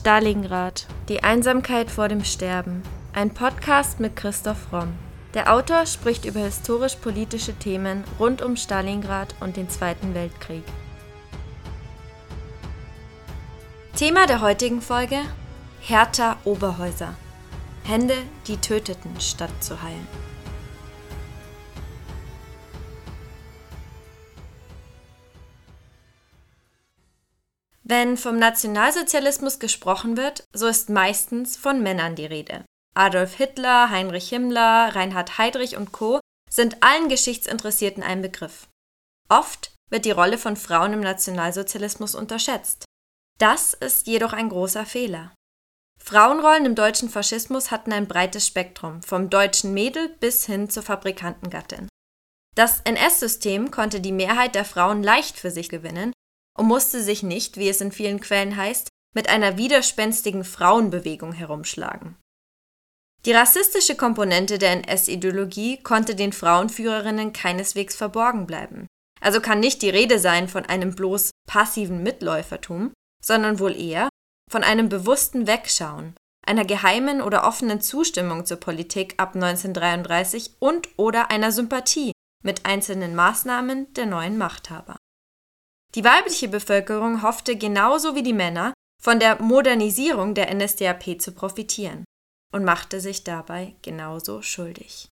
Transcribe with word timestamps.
Stalingrad. 0.00 0.86
Die 1.10 1.22
Einsamkeit 1.22 1.90
vor 1.90 2.08
dem 2.08 2.24
Sterben. 2.24 2.82
Ein 3.12 3.34
Podcast 3.34 4.00
mit 4.00 4.16
Christoph 4.16 4.72
Romm. 4.72 4.94
Der 5.34 5.52
Autor 5.52 5.84
spricht 5.84 6.24
über 6.24 6.40
historisch-politische 6.40 7.52
Themen 7.52 8.04
rund 8.18 8.40
um 8.40 8.56
Stalingrad 8.56 9.34
und 9.40 9.58
den 9.58 9.68
Zweiten 9.68 10.14
Weltkrieg. 10.14 10.62
Thema 13.94 14.26
der 14.26 14.40
heutigen 14.40 14.80
Folge: 14.80 15.18
Hertha 15.80 16.38
Oberhäuser. 16.44 17.12
Hände, 17.84 18.16
die 18.46 18.56
töteten, 18.56 19.20
statt 19.20 19.52
zu 19.60 19.82
heilen. 19.82 20.08
Wenn 27.90 28.16
vom 28.16 28.38
Nationalsozialismus 28.38 29.58
gesprochen 29.58 30.16
wird, 30.16 30.44
so 30.52 30.68
ist 30.68 30.90
meistens 30.90 31.56
von 31.56 31.82
Männern 31.82 32.14
die 32.14 32.24
Rede. 32.24 32.64
Adolf 32.94 33.34
Hitler, 33.34 33.90
Heinrich 33.90 34.28
Himmler, 34.28 34.94
Reinhard 34.94 35.38
Heydrich 35.38 35.76
und 35.76 35.90
Co. 35.90 36.20
sind 36.48 36.84
allen 36.84 37.08
Geschichtsinteressierten 37.08 38.04
ein 38.04 38.22
Begriff. 38.22 38.68
Oft 39.28 39.72
wird 39.90 40.04
die 40.04 40.12
Rolle 40.12 40.38
von 40.38 40.54
Frauen 40.54 40.92
im 40.92 41.00
Nationalsozialismus 41.00 42.14
unterschätzt. 42.14 42.84
Das 43.40 43.74
ist 43.74 44.06
jedoch 44.06 44.34
ein 44.34 44.50
großer 44.50 44.86
Fehler. 44.86 45.32
Frauenrollen 46.00 46.66
im 46.66 46.76
deutschen 46.76 47.08
Faschismus 47.08 47.72
hatten 47.72 47.92
ein 47.92 48.06
breites 48.06 48.46
Spektrum, 48.46 49.02
vom 49.02 49.30
deutschen 49.30 49.74
Mädel 49.74 50.10
bis 50.20 50.46
hin 50.46 50.70
zur 50.70 50.84
Fabrikantengattin. 50.84 51.88
Das 52.54 52.82
NS-System 52.82 53.72
konnte 53.72 54.00
die 54.00 54.12
Mehrheit 54.12 54.54
der 54.54 54.64
Frauen 54.64 55.02
leicht 55.02 55.36
für 55.36 55.50
sich 55.50 55.68
gewinnen 55.68 56.12
und 56.60 56.66
musste 56.66 57.02
sich 57.02 57.22
nicht, 57.22 57.56
wie 57.56 57.70
es 57.70 57.80
in 57.80 57.90
vielen 57.90 58.20
Quellen 58.20 58.54
heißt, 58.54 58.90
mit 59.14 59.30
einer 59.30 59.56
widerspenstigen 59.56 60.44
Frauenbewegung 60.44 61.32
herumschlagen. 61.32 62.16
Die 63.24 63.32
rassistische 63.32 63.96
Komponente 63.96 64.58
der 64.58 64.72
NS-Ideologie 64.72 65.78
konnte 65.82 66.14
den 66.14 66.34
Frauenführerinnen 66.34 67.32
keineswegs 67.32 67.96
verborgen 67.96 68.46
bleiben. 68.46 68.86
Also 69.22 69.40
kann 69.40 69.58
nicht 69.58 69.80
die 69.80 69.88
Rede 69.88 70.18
sein 70.18 70.48
von 70.48 70.66
einem 70.66 70.94
bloß 70.94 71.30
passiven 71.48 72.02
Mitläufertum, 72.02 72.92
sondern 73.24 73.58
wohl 73.58 73.74
eher 73.74 74.10
von 74.50 74.62
einem 74.62 74.90
bewussten 74.90 75.46
Wegschauen, 75.46 76.14
einer 76.46 76.66
geheimen 76.66 77.22
oder 77.22 77.44
offenen 77.44 77.80
Zustimmung 77.80 78.44
zur 78.44 78.58
Politik 78.58 79.14
ab 79.16 79.34
1933 79.34 80.56
und 80.58 80.90
oder 80.98 81.30
einer 81.30 81.52
Sympathie 81.52 82.12
mit 82.44 82.66
einzelnen 82.66 83.14
Maßnahmen 83.14 83.94
der 83.94 84.04
neuen 84.04 84.36
Machthaber. 84.36 84.96
Die 85.94 86.04
weibliche 86.04 86.48
Bevölkerung 86.48 87.22
hoffte 87.22 87.56
genauso 87.56 88.14
wie 88.14 88.22
die 88.22 88.32
Männer 88.32 88.72
von 89.02 89.18
der 89.18 89.42
Modernisierung 89.42 90.34
der 90.34 90.54
NSDAP 90.54 91.20
zu 91.20 91.32
profitieren 91.32 92.04
und 92.52 92.64
machte 92.64 93.00
sich 93.00 93.24
dabei 93.24 93.74
genauso 93.82 94.42
schuldig. 94.42 95.08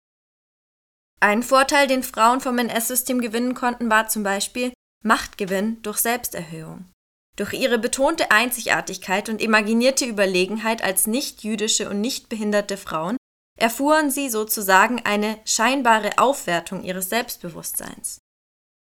Ein 1.19 1.43
Vorteil, 1.43 1.87
den 1.87 2.03
Frauen 2.03 2.41
vom 2.41 2.57
NS-System 2.57 3.21
gewinnen 3.21 3.53
konnten, 3.53 3.89
war 3.89 4.07
zum 4.07 4.23
Beispiel 4.23 4.73
Machtgewinn 5.03 5.81
durch 5.81 5.99
Selbsterhöhung. 5.99 6.89
Durch 7.35 7.53
ihre 7.53 7.79
betonte 7.79 8.31
Einzigartigkeit 8.31 9.29
und 9.29 9.41
imaginierte 9.41 10.05
Überlegenheit 10.05 10.83
als 10.83 11.07
nicht-jüdische 11.07 11.89
und 11.89 12.01
nicht 12.01 12.29
behinderte 12.29 12.77
Frauen 12.77 13.17
erfuhren 13.57 14.11
sie 14.11 14.29
sozusagen 14.29 15.01
eine 15.05 15.39
scheinbare 15.45 16.17
Aufwertung 16.17 16.83
ihres 16.83 17.09
Selbstbewusstseins. 17.09 18.19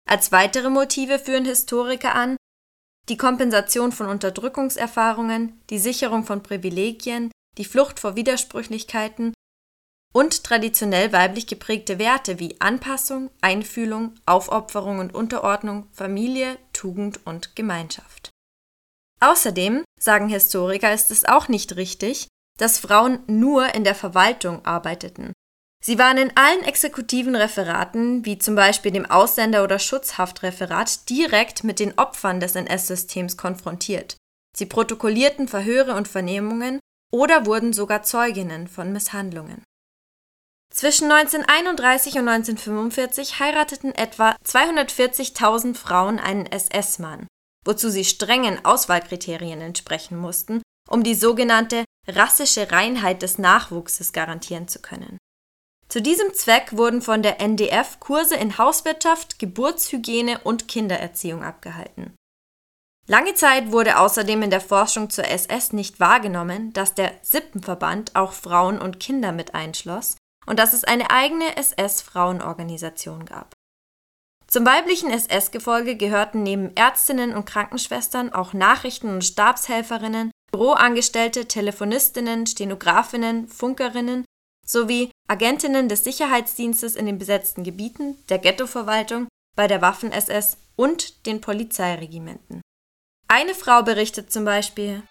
Als 0.07 0.31
weitere 0.31 0.69
Motive 0.69 1.19
führen 1.19 1.45
Historiker 1.45 2.15
an 2.15 2.37
die 3.09 3.17
Kompensation 3.17 3.91
von 3.91 4.07
Unterdrückungserfahrungen, 4.07 5.61
die 5.69 5.79
Sicherung 5.79 6.23
von 6.23 6.43
Privilegien, 6.43 7.31
die 7.57 7.65
Flucht 7.65 7.99
vor 7.99 8.15
Widersprüchlichkeiten 8.15 9.33
und 10.13 10.43
traditionell 10.43 11.11
weiblich 11.11 11.47
geprägte 11.47 11.99
Werte 11.99 12.39
wie 12.39 12.59
Anpassung, 12.59 13.31
Einfühlung, 13.41 14.15
Aufopferung 14.25 14.99
und 14.99 15.13
Unterordnung, 15.13 15.87
Familie, 15.91 16.57
Tugend 16.73 17.25
und 17.25 17.55
Gemeinschaft. 17.55 18.29
Außerdem, 19.19 19.83
sagen 19.99 20.29
Historiker, 20.29 20.93
ist 20.93 21.11
es 21.11 21.25
auch 21.25 21.47
nicht 21.47 21.75
richtig, 21.75 22.27
dass 22.57 22.79
Frauen 22.79 23.23
nur 23.27 23.73
in 23.73 23.83
der 23.83 23.95
Verwaltung 23.95 24.65
arbeiteten. 24.65 25.31
Sie 25.83 25.97
waren 25.97 26.17
in 26.17 26.37
allen 26.37 26.63
exekutiven 26.63 27.35
Referaten, 27.35 28.23
wie 28.23 28.37
zum 28.37 28.53
Beispiel 28.53 28.91
dem 28.91 29.09
Ausländer- 29.09 29.63
oder 29.63 29.79
Schutzhaftreferat, 29.79 31.09
direkt 31.09 31.63
mit 31.63 31.79
den 31.79 31.97
Opfern 31.97 32.39
des 32.39 32.55
NS-Systems 32.55 33.35
konfrontiert. 33.35 34.15
Sie 34.55 34.67
protokollierten 34.67 35.47
Verhöre 35.47 35.95
und 35.95 36.07
Vernehmungen 36.07 36.79
oder 37.11 37.47
wurden 37.47 37.73
sogar 37.73 38.03
Zeuginnen 38.03 38.67
von 38.67 38.93
Misshandlungen. 38.93 39.63
Zwischen 40.71 41.11
1931 41.11 42.13
und 42.13 42.27
1945 42.27 43.39
heirateten 43.39 43.93
etwa 43.93 44.35
240.000 44.45 45.75
Frauen 45.75 46.19
einen 46.19 46.45
SS-Mann, 46.45 47.27
wozu 47.65 47.89
sie 47.89 48.05
strengen 48.05 48.63
Auswahlkriterien 48.63 49.59
entsprechen 49.61 50.17
mussten, 50.17 50.61
um 50.87 51.03
die 51.03 51.15
sogenannte 51.15 51.83
rassische 52.07 52.71
Reinheit 52.71 53.21
des 53.21 53.37
Nachwuchses 53.37 54.13
garantieren 54.13 54.67
zu 54.67 54.79
können. 54.79 55.17
Zu 55.91 56.01
diesem 56.01 56.33
Zweck 56.33 56.77
wurden 56.77 57.01
von 57.01 57.21
der 57.21 57.41
NDF 57.41 57.99
Kurse 57.99 58.35
in 58.35 58.57
Hauswirtschaft, 58.57 59.39
Geburtshygiene 59.39 60.39
und 60.39 60.69
Kindererziehung 60.69 61.43
abgehalten. 61.43 62.15
Lange 63.07 63.33
Zeit 63.33 63.73
wurde 63.73 63.99
außerdem 63.99 64.43
in 64.43 64.51
der 64.51 64.61
Forschung 64.61 65.09
zur 65.09 65.27
SS 65.27 65.73
nicht 65.73 65.99
wahrgenommen, 65.99 66.71
dass 66.71 66.95
der 66.95 67.11
Sippenverband 67.23 68.15
auch 68.15 68.31
Frauen 68.31 68.79
und 68.79 69.01
Kinder 69.01 69.33
mit 69.33 69.53
einschloss 69.53 70.15
und 70.45 70.59
dass 70.59 70.71
es 70.71 70.85
eine 70.85 71.11
eigene 71.11 71.57
SS-Frauenorganisation 71.57 73.25
gab. 73.25 73.51
Zum 74.47 74.65
weiblichen 74.65 75.09
SS-Gefolge 75.09 75.97
gehörten 75.97 76.41
neben 76.41 76.73
Ärztinnen 76.77 77.35
und 77.35 77.43
Krankenschwestern 77.43 78.31
auch 78.31 78.53
Nachrichten- 78.53 79.09
und 79.09 79.25
Stabshelferinnen, 79.25 80.31
Büroangestellte, 80.53 81.49
Telefonistinnen, 81.49 82.47
Stenografinnen, 82.47 83.49
Funkerinnen 83.49 84.23
sowie 84.65 85.11
Agentinnen 85.27 85.89
des 85.89 86.03
Sicherheitsdienstes 86.03 86.95
in 86.95 87.05
den 87.05 87.17
besetzten 87.17 87.63
Gebieten, 87.63 88.17
der 88.29 88.39
Ghettoverwaltung, 88.39 89.27
bei 89.55 89.67
der 89.67 89.81
Waffen-SS 89.81 90.57
und 90.75 91.25
den 91.25 91.41
Polizeiregimenten. 91.41 92.61
Eine 93.27 93.53
Frau 93.53 93.83
berichtet 93.83 94.31
zum 94.31 94.45
Beispiel, 94.45 95.03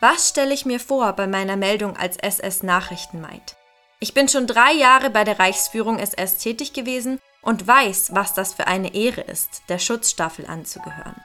was 0.00 0.30
stelle 0.30 0.54
ich 0.54 0.64
mir 0.64 0.80
vor 0.80 1.12
bei 1.12 1.26
meiner 1.26 1.56
Meldung 1.56 1.96
als 1.96 2.16
SS-Nachrichtenmaid? 2.16 3.56
Ich 4.00 4.14
bin 4.14 4.28
schon 4.28 4.46
drei 4.46 4.72
Jahre 4.72 5.10
bei 5.10 5.24
der 5.24 5.38
Reichsführung 5.38 5.98
SS 5.98 6.38
tätig 6.38 6.72
gewesen 6.72 7.18
und 7.42 7.66
weiß, 7.66 8.14
was 8.14 8.32
das 8.32 8.54
für 8.54 8.66
eine 8.66 8.94
Ehre 8.94 9.20
ist, 9.20 9.62
der 9.68 9.78
Schutzstaffel 9.78 10.46
anzugehören. 10.46 11.22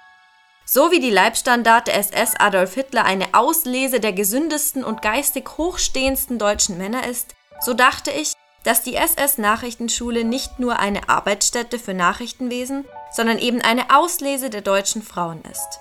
So 0.68 0.90
wie 0.90 1.00
die 1.00 1.12
Leibstandarte 1.12 1.94
SS 1.94 2.34
Adolf 2.40 2.74
Hitler 2.74 3.06
eine 3.06 3.36
Auslese 3.36 4.00
der 4.00 4.14
gesündesten 4.14 4.84
und 4.84 5.03
geistig 5.03 5.48
hochstehendsten 5.58 6.40
deutschen 6.40 6.80
Männer 6.80 7.08
ist, 7.08 7.36
so 7.62 7.76
dachte 7.76 8.09
ich, 8.09 8.34
dass 8.64 8.81
die 8.81 8.96
SS-Nachrichtenschule 8.96 10.24
nicht 10.24 10.58
nur 10.58 10.80
eine 10.80 11.08
Arbeitsstätte 11.08 11.78
für 11.78 11.94
Nachrichtenwesen, 11.94 12.86
sondern 13.12 13.38
eben 13.38 13.62
eine 13.62 13.96
Auslese 13.96 14.50
der 14.50 14.62
deutschen 14.62 15.03
Frauen 15.03 15.44
ist. 15.52 15.80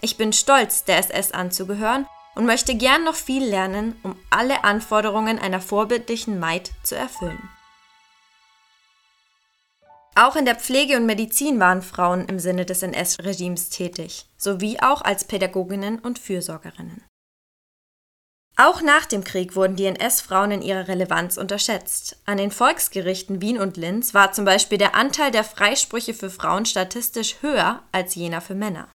Ich 0.00 0.16
bin 0.16 0.32
stolz, 0.32 0.84
der 0.84 0.98
SS 0.98 1.32
anzugehören 1.32 2.06
und 2.36 2.46
möchte 2.46 2.76
gern 2.76 3.02
noch 3.02 3.16
viel 3.16 3.44
lernen, 3.44 3.98
um 4.04 4.14
alle 4.30 4.62
Anforderungen 4.62 5.40
einer 5.40 5.60
vorbildlichen 5.60 6.38
Maid 6.38 6.70
zu 6.84 6.94
erfüllen. 6.94 7.50
Auch 10.14 10.36
in 10.36 10.44
der 10.44 10.56
Pflege 10.56 10.96
und 10.96 11.06
Medizin 11.06 11.60
waren 11.60 11.82
Frauen 11.82 12.26
im 12.26 12.38
Sinne 12.38 12.66
des 12.66 12.82
NS-Regimes 12.82 13.70
tätig, 13.70 14.26
sowie 14.36 14.80
auch 14.80 15.02
als 15.02 15.24
Pädagoginnen 15.24 15.98
und 16.00 16.18
Fürsorgerinnen. 16.18 17.04
Auch 18.56 18.82
nach 18.82 19.06
dem 19.06 19.24
Krieg 19.24 19.56
wurden 19.56 19.76
die 19.76 19.86
NS-Frauen 19.86 20.50
in 20.50 20.62
ihrer 20.62 20.88
Relevanz 20.88 21.38
unterschätzt. 21.38 22.20
An 22.26 22.36
den 22.36 22.50
Volksgerichten 22.50 23.40
Wien 23.40 23.58
und 23.58 23.76
Linz 23.76 24.12
war 24.12 24.32
zum 24.32 24.44
Beispiel 24.44 24.76
der 24.76 24.94
Anteil 24.94 25.30
der 25.30 25.44
Freisprüche 25.44 26.12
für 26.12 26.28
Frauen 26.28 26.66
statistisch 26.66 27.36
höher 27.40 27.82
als 27.92 28.16
jener 28.16 28.40
für 28.40 28.54
Männer. 28.54 28.90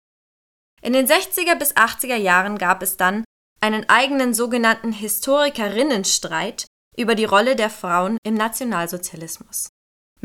In 0.84 0.94
den 0.94 1.08
60er 1.08 1.56
bis 1.56 1.76
80er 1.76 2.16
Jahren 2.16 2.60
gab 2.60 2.84
es 2.84 2.96
dann 2.98 3.24
einen 3.60 3.90
eigenen 3.90 4.36
sogenannten 4.36 4.92
Historikerinnenstreit 4.92 6.68
über 6.96 7.16
die 7.16 7.26
Rolle 7.26 7.56
der 7.56 7.72
Frauen 7.72 8.20
im 8.24 8.36
Nationalsozialismus. 8.36 9.70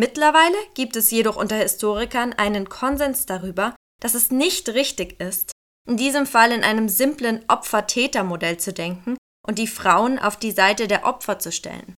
Mittlerweile 0.00 0.56
gibt 0.72 0.96
es 0.96 1.10
jedoch 1.10 1.36
unter 1.36 1.56
Historikern 1.56 2.32
einen 2.32 2.70
Konsens 2.70 3.26
darüber, 3.26 3.76
dass 4.00 4.14
es 4.14 4.30
nicht 4.30 4.70
richtig 4.70 5.20
ist, 5.20 5.52
in 5.86 5.98
diesem 5.98 6.24
Fall 6.24 6.52
in 6.52 6.64
einem 6.64 6.88
simplen 6.88 7.44
Opfer-Täter-Modell 7.48 8.56
zu 8.56 8.72
denken 8.72 9.18
und 9.46 9.58
die 9.58 9.66
Frauen 9.66 10.18
auf 10.18 10.38
die 10.38 10.52
Seite 10.52 10.88
der 10.88 11.04
Opfer 11.04 11.38
zu 11.38 11.52
stellen. 11.52 11.94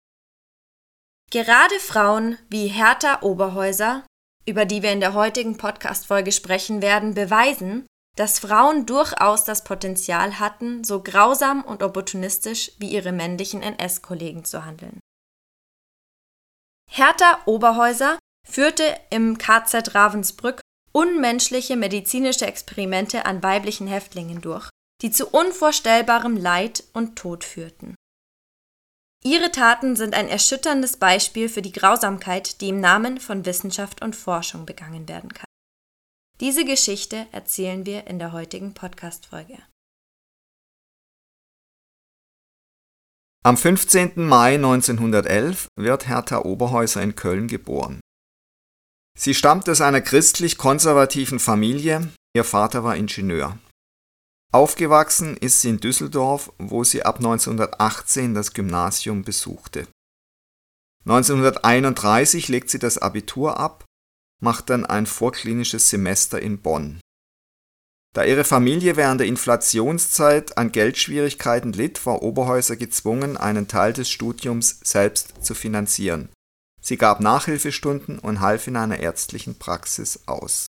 Gerade 1.29 1.79
Frauen 1.79 2.39
wie 2.49 2.69
Hertha 2.69 3.21
Oberhäuser, 3.21 4.03
über 4.47 4.65
die 4.65 4.81
wir 4.81 4.93
in 4.93 4.99
der 4.99 5.13
heutigen 5.13 5.57
Podcast-Folge 5.57 6.31
sprechen 6.31 6.81
werden, 6.81 7.13
beweisen, 7.13 7.85
dass 8.17 8.39
Frauen 8.39 8.87
durchaus 8.87 9.43
das 9.43 9.63
Potenzial 9.63 10.39
hatten, 10.39 10.83
so 10.83 11.03
grausam 11.03 11.63
und 11.63 11.83
opportunistisch 11.83 12.71
wie 12.79 12.89
ihre 12.89 13.11
männlichen 13.11 13.61
NS-Kollegen 13.61 14.43
zu 14.43 14.65
handeln. 14.65 14.99
Hertha 16.93 17.39
Oberhäuser 17.45 18.19
führte 18.45 18.83
im 19.09 19.37
KZ 19.37 19.95
Ravensbrück 19.95 20.59
unmenschliche 20.91 21.77
medizinische 21.77 22.45
Experimente 22.45 23.25
an 23.25 23.41
weiblichen 23.41 23.87
Häftlingen 23.87 24.41
durch, 24.41 24.69
die 25.01 25.09
zu 25.09 25.27
unvorstellbarem 25.27 26.35
Leid 26.35 26.83
und 26.91 27.15
Tod 27.15 27.45
führten. 27.45 27.95
Ihre 29.23 29.51
Taten 29.51 29.95
sind 29.95 30.13
ein 30.13 30.27
erschütterndes 30.27 30.97
Beispiel 30.97 31.47
für 31.47 31.61
die 31.61 31.71
Grausamkeit, 31.71 32.59
die 32.59 32.69
im 32.69 32.81
Namen 32.81 33.21
von 33.21 33.45
Wissenschaft 33.45 34.01
und 34.01 34.13
Forschung 34.13 34.65
begangen 34.65 35.07
werden 35.07 35.33
kann. 35.33 35.45
Diese 36.41 36.65
Geschichte 36.65 37.25
erzählen 37.31 37.85
wir 37.85 38.07
in 38.07 38.19
der 38.19 38.33
heutigen 38.33 38.73
Podcast-Folge. 38.73 39.59
Am 43.43 43.57
15. 43.57 44.27
Mai 44.27 44.53
1911 44.53 45.67
wird 45.75 46.07
Hertha 46.07 46.43
Oberhäuser 46.45 47.01
in 47.01 47.15
Köln 47.15 47.47
geboren. 47.47 47.99
Sie 49.17 49.33
stammt 49.33 49.67
aus 49.67 49.81
einer 49.81 50.01
christlich-konservativen 50.01 51.39
Familie, 51.39 52.11
ihr 52.35 52.43
Vater 52.43 52.83
war 52.83 52.95
Ingenieur. 52.95 53.57
Aufgewachsen 54.53 55.37
ist 55.37 55.61
sie 55.61 55.69
in 55.69 55.79
Düsseldorf, 55.79 56.53
wo 56.59 56.83
sie 56.83 57.01
ab 57.01 57.17
1918 57.17 58.35
das 58.35 58.53
Gymnasium 58.53 59.23
besuchte. 59.23 59.87
1931 61.05 62.47
legt 62.47 62.69
sie 62.69 62.77
das 62.77 62.99
Abitur 62.99 63.59
ab, 63.59 63.85
macht 64.39 64.69
dann 64.69 64.85
ein 64.85 65.07
vorklinisches 65.07 65.89
Semester 65.89 66.39
in 66.39 66.61
Bonn. 66.61 66.99
Da 68.13 68.25
ihre 68.25 68.43
Familie 68.43 68.97
während 68.97 69.21
der 69.21 69.27
Inflationszeit 69.27 70.57
an 70.57 70.71
Geldschwierigkeiten 70.71 71.71
litt, 71.71 72.05
war 72.05 72.21
Oberhäuser 72.21 72.75
gezwungen, 72.75 73.37
einen 73.37 73.69
Teil 73.69 73.93
des 73.93 74.09
Studiums 74.09 74.79
selbst 74.83 75.45
zu 75.45 75.55
finanzieren. 75.55 76.29
Sie 76.81 76.97
gab 76.97 77.21
Nachhilfestunden 77.21 78.19
und 78.19 78.41
half 78.41 78.67
in 78.67 78.75
einer 78.75 78.99
ärztlichen 78.99 79.57
Praxis 79.57 80.23
aus. 80.25 80.65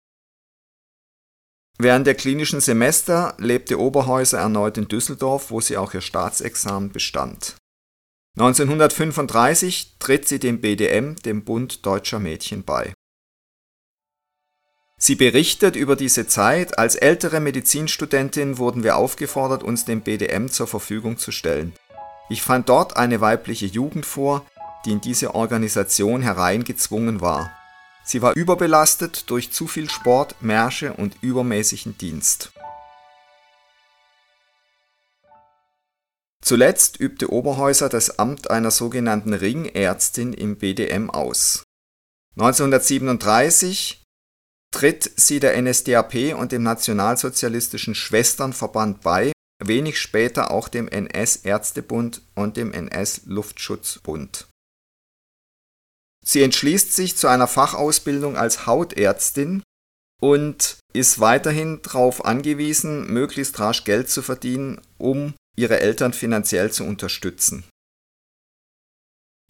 Während 1.80 2.06
der 2.06 2.14
klinischen 2.14 2.62
Semester 2.62 3.34
lebte 3.40 3.80
Oberhäuser 3.80 4.38
erneut 4.38 4.78
in 4.78 4.88
Düsseldorf, 4.88 5.50
wo 5.50 5.62
sie 5.62 5.78
auch 5.78 5.96
ihr 5.96 6.02
Staatsexamen 6.02 6.92
bestand. 6.92 7.56
1935 8.38 9.98
tritt 9.98 10.28
sie 10.28 10.38
dem 10.38 10.62
BDM, 10.62 11.16
dem 11.26 11.44
Bund 11.44 11.86
Deutscher 11.86 12.20
Mädchen, 12.20 12.64
bei. 12.64 12.94
Sie 15.04 15.16
berichtet 15.16 15.76
über 15.76 15.96
diese 15.96 16.28
Zeit, 16.28 16.78
als 16.78 16.94
ältere 16.94 17.40
Medizinstudentin 17.40 18.60
wurden 18.60 18.84
wir 18.84 18.98
aufgefordert, 18.98 19.64
uns 19.64 19.84
dem 19.84 20.02
BDM 20.02 20.48
zur 20.48 20.68
Verfügung 20.68 21.18
zu 21.18 21.32
stellen. 21.32 21.74
Ich 22.30 22.44
fand 22.44 22.70
dort 22.70 22.98
eine 22.98 23.20
weibliche 23.20 23.66
Jugend 23.66 24.06
vor, 24.06 24.46
die 24.86 24.92
in 24.92 25.02
diese 25.02 25.34
Organisation 25.34 26.22
hereingezwungen 26.22 27.20
war. 27.20 27.52
Sie 28.04 28.22
war 28.22 28.36
überbelastet 28.36 29.28
durch 29.32 29.52
zu 29.52 29.66
viel 29.66 29.90
Sport, 29.90 30.36
Märsche 30.40 30.94
und 30.94 31.18
übermäßigen 31.22 31.98
Dienst. 31.98 32.52
Zuletzt 36.44 37.00
übte 37.00 37.34
Oberhäuser 37.34 37.90
das 37.90 38.20
Amt 38.20 38.52
einer 38.52 38.70
sogenannten 38.70 39.34
Ringärztin 39.34 40.34
im 40.34 40.58
BDM 40.58 41.10
aus. 41.10 41.64
1937 42.38 44.01
tritt 44.72 45.12
sie 45.16 45.40
der 45.40 45.62
NSDAP 45.62 46.34
und 46.36 46.52
dem 46.52 46.64
Nationalsozialistischen 46.64 47.94
Schwesternverband 47.94 49.02
bei, 49.02 49.32
wenig 49.64 50.00
später 50.00 50.52
auch 50.52 50.70
dem 50.70 50.88
NS-Ärztebund 50.88 52.22
und 52.36 52.58
dem 52.58 52.74
NS-Luftschutzbund. 52.74 54.48
Sie 56.26 56.42
entschließt 56.44 56.94
sich 56.94 57.18
zu 57.18 57.28
einer 57.28 57.48
Fachausbildung 57.48 58.38
als 58.38 58.66
Hautärztin 58.66 59.64
und 60.22 60.78
ist 60.94 61.20
weiterhin 61.20 61.82
darauf 61.82 62.26
angewiesen, 62.26 63.12
möglichst 63.12 63.60
rasch 63.60 63.84
Geld 63.84 64.10
zu 64.10 64.22
verdienen, 64.22 64.80
um 64.98 65.34
ihre 65.58 65.80
Eltern 65.80 66.14
finanziell 66.14 66.72
zu 66.72 66.84
unterstützen. 66.84 67.64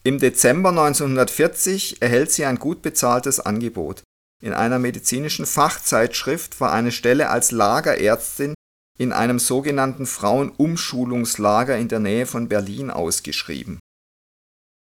Im 0.04 0.18
Dezember 0.18 0.70
1940 0.70 2.02
erhält 2.02 2.32
sie 2.32 2.46
ein 2.46 2.58
gut 2.58 2.82
bezahltes 2.82 3.40
Angebot. 3.40 4.02
In 4.42 4.54
einer 4.54 4.80
medizinischen 4.80 5.46
Fachzeitschrift 5.46 6.60
war 6.60 6.72
eine 6.74 6.92
Stelle 6.92 7.30
als 7.30 7.52
Lagerärztin 7.52 8.56
in 8.98 9.14
einem 9.14 9.40
sogenannten 9.40 10.06
Frauenumschulungslager 10.06 11.78
in 11.78 11.88
der 11.88 12.00
Nähe 12.00 12.26
von 12.26 12.50
Berlin 12.50 12.90
ausgeschrieben. 12.90 13.80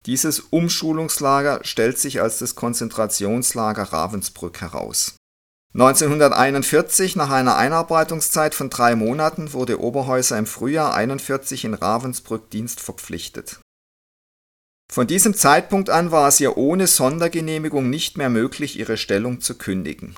Dieses 0.06 0.40
Umschulungslager 0.40 1.60
stellt 1.64 1.98
sich 1.98 2.20
als 2.20 2.38
das 2.38 2.54
Konzentrationslager 2.54 3.82
Ravensbrück 3.82 4.60
heraus. 4.60 5.16
1941, 5.74 7.16
nach 7.16 7.30
einer 7.30 7.56
Einarbeitungszeit 7.56 8.54
von 8.54 8.70
drei 8.70 8.96
Monaten, 8.96 9.52
wurde 9.52 9.80
Oberhäuser 9.80 10.38
im 10.38 10.46
Frühjahr 10.46 10.94
41 10.94 11.64
in 11.64 11.74
Ravensbrück 11.74 12.50
dienstverpflichtet. 12.50 13.60
Von 14.90 15.06
diesem 15.06 15.34
Zeitpunkt 15.34 15.90
an 15.90 16.10
war 16.10 16.28
es 16.28 16.40
ihr 16.40 16.56
ohne 16.56 16.86
Sondergenehmigung 16.86 17.90
nicht 17.90 18.16
mehr 18.16 18.30
möglich, 18.30 18.78
ihre 18.78 18.96
Stellung 18.96 19.40
zu 19.40 19.56
kündigen. 19.56 20.16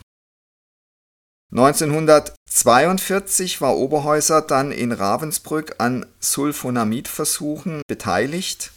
1942 1.53 3.61
war 3.61 3.77
Oberhäuser 3.77 4.43
dann 4.43 4.71
in 4.71 4.93
Ravensbrück 4.93 5.75
an 5.79 6.07
Sulfonamidversuchen 6.21 7.83
beteiligt 7.89 8.73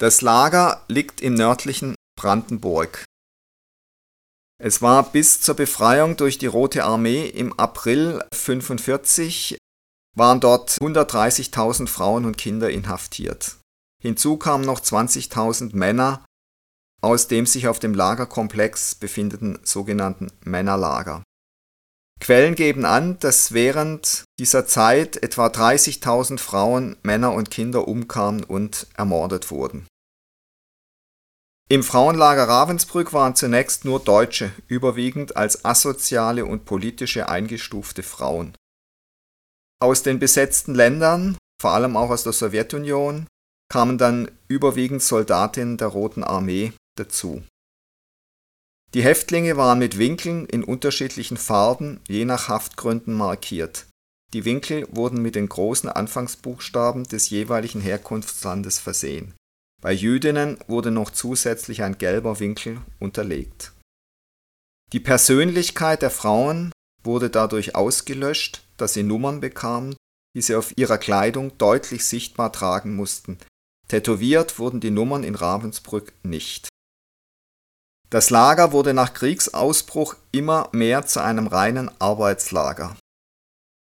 das 0.00 0.22
Lager 0.22 0.82
liegt 0.88 1.20
im 1.20 1.34
nördlichen 1.34 1.94
Brandenburg. 2.18 3.04
Es 4.58 4.80
war 4.80 5.12
bis 5.12 5.42
zur 5.42 5.56
Befreiung 5.56 6.16
durch 6.16 6.38
die 6.38 6.46
Rote 6.46 6.84
Armee 6.84 7.28
im 7.28 7.52
April 7.58 8.22
1945 8.32 9.58
waren 10.16 10.40
dort 10.40 10.70
130.000 10.70 11.86
Frauen 11.86 12.24
und 12.24 12.38
Kinder 12.38 12.70
inhaftiert. 12.70 13.58
Hinzu 14.00 14.36
kamen 14.36 14.64
noch 14.64 14.80
20.000 14.80 15.76
Männer 15.76 16.24
aus 17.00 17.28
dem 17.28 17.46
sich 17.46 17.68
auf 17.68 17.78
dem 17.78 17.94
Lagerkomplex 17.94 18.94
befindenden 18.94 19.58
sogenannten 19.62 20.30
Männerlager. 20.44 21.22
Quellen 22.20 22.54
geben 22.54 22.84
an, 22.84 23.18
dass 23.18 23.52
während 23.52 24.24
dieser 24.38 24.66
Zeit 24.66 25.22
etwa 25.22 25.46
30.000 25.46 26.38
Frauen, 26.38 26.96
Männer 27.02 27.32
und 27.32 27.50
Kinder 27.50 27.88
umkamen 27.88 28.44
und 28.44 28.86
ermordet 28.94 29.50
wurden. 29.50 29.86
Im 31.70 31.82
Frauenlager 31.82 32.48
Ravensbrück 32.48 33.12
waren 33.12 33.36
zunächst 33.36 33.84
nur 33.84 34.00
Deutsche, 34.00 34.52
überwiegend 34.66 35.36
als 35.36 35.64
asoziale 35.64 36.44
und 36.44 36.64
politische 36.64 37.28
eingestufte 37.28 38.02
Frauen. 38.02 38.54
Aus 39.80 40.02
den 40.02 40.18
besetzten 40.18 40.74
Ländern, 40.74 41.38
vor 41.62 41.70
allem 41.70 41.96
auch 41.96 42.10
aus 42.10 42.24
der 42.24 42.32
Sowjetunion, 42.32 43.26
kamen 43.70 43.96
dann 43.96 44.30
überwiegend 44.48 45.02
Soldatinnen 45.02 45.78
der 45.78 45.88
Roten 45.88 46.22
Armee 46.22 46.72
dazu. 46.96 47.42
Die 48.92 49.02
Häftlinge 49.02 49.56
waren 49.56 49.78
mit 49.78 49.96
Winkeln 49.96 50.44
in 50.46 50.62
unterschiedlichen 50.62 51.38
Farben 51.38 52.00
je 52.08 52.26
nach 52.26 52.48
Haftgründen 52.48 53.14
markiert. 53.14 53.86
Die 54.34 54.44
Winkel 54.44 54.86
wurden 54.90 55.22
mit 55.22 55.36
den 55.36 55.48
großen 55.48 55.88
Anfangsbuchstaben 55.88 57.04
des 57.04 57.30
jeweiligen 57.30 57.80
Herkunftslandes 57.80 58.78
versehen 58.78 59.34
bei 59.80 59.92
Jüdinnen 59.92 60.58
wurde 60.66 60.90
noch 60.90 61.10
zusätzlich 61.10 61.82
ein 61.82 61.96
gelber 61.96 62.38
Winkel 62.38 62.80
unterlegt. 62.98 63.72
Die 64.92 65.00
Persönlichkeit 65.00 66.02
der 66.02 66.10
Frauen 66.10 66.72
wurde 67.02 67.30
dadurch 67.30 67.74
ausgelöscht, 67.74 68.62
dass 68.76 68.92
sie 68.92 69.02
Nummern 69.02 69.40
bekamen, 69.40 69.96
die 70.36 70.42
sie 70.42 70.54
auf 70.54 70.76
ihrer 70.76 70.98
Kleidung 70.98 71.56
deutlich 71.56 72.04
sichtbar 72.04 72.52
tragen 72.52 72.94
mussten. 72.94 73.38
Tätowiert 73.90 74.60
wurden 74.60 74.78
die 74.78 74.92
Nummern 74.92 75.24
in 75.24 75.34
Ravensbrück 75.34 76.12
nicht. 76.22 76.68
Das 78.08 78.30
Lager 78.30 78.70
wurde 78.70 78.94
nach 78.94 79.14
Kriegsausbruch 79.14 80.14
immer 80.30 80.68
mehr 80.70 81.06
zu 81.06 81.20
einem 81.20 81.48
reinen 81.48 81.90
Arbeitslager. 82.00 82.96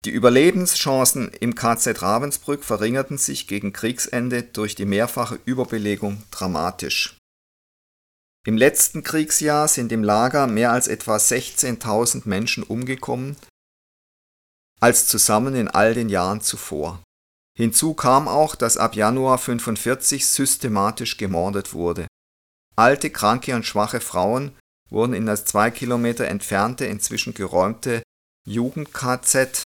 Die 0.07 0.11
Überlebenschancen 0.11 1.31
im 1.41 1.55
KZ 1.55 2.00
Ravensbrück 2.00 2.65
verringerten 2.65 3.19
sich 3.19 3.49
gegen 3.49 3.75
Kriegsende 3.75 4.45
durch 4.45 4.75
die 4.75 4.87
mehrfache 4.87 5.38
Überbelegung 5.45 6.23
dramatisch. 6.31 7.19
Im 8.47 8.57
letzten 8.57 9.03
Kriegsjahr 9.03 9.69
sind 9.69 9.93
im 9.93 10.03
Lager 10.03 10.47
mehr 10.47 10.73
als 10.73 10.88
etwa 10.88 11.17
16.000 11.17 12.27
Menschen 12.27 12.62
umgekommen, 12.62 13.37
als 14.81 15.07
zusammen 15.07 15.55
in 15.55 15.69
all 15.69 15.93
den 15.93 16.09
Jahren 16.09 16.41
zuvor. 16.41 17.03
Hinzu 17.59 17.93
kam 17.93 18.29
auch, 18.29 18.55
dass 18.55 18.77
ab 18.77 18.95
Januar 18.95 19.38
1945 19.38 20.25
systematisch 20.25 21.17
gemordet 21.17 21.75
wurde. 21.75 22.07
Alte, 22.77 23.11
kranke 23.11 23.57
und 23.57 23.67
schwache 23.67 24.00
Frauen 24.00 24.57
wurden 24.91 25.12
in 25.12 25.27
das 25.27 25.45
zwei 25.45 25.73
Kilometer 25.73 26.29
entfernte, 26.29 26.87
inzwischen 26.87 27.35
geräumte 27.35 28.05
Jugend-KZ 28.47 29.65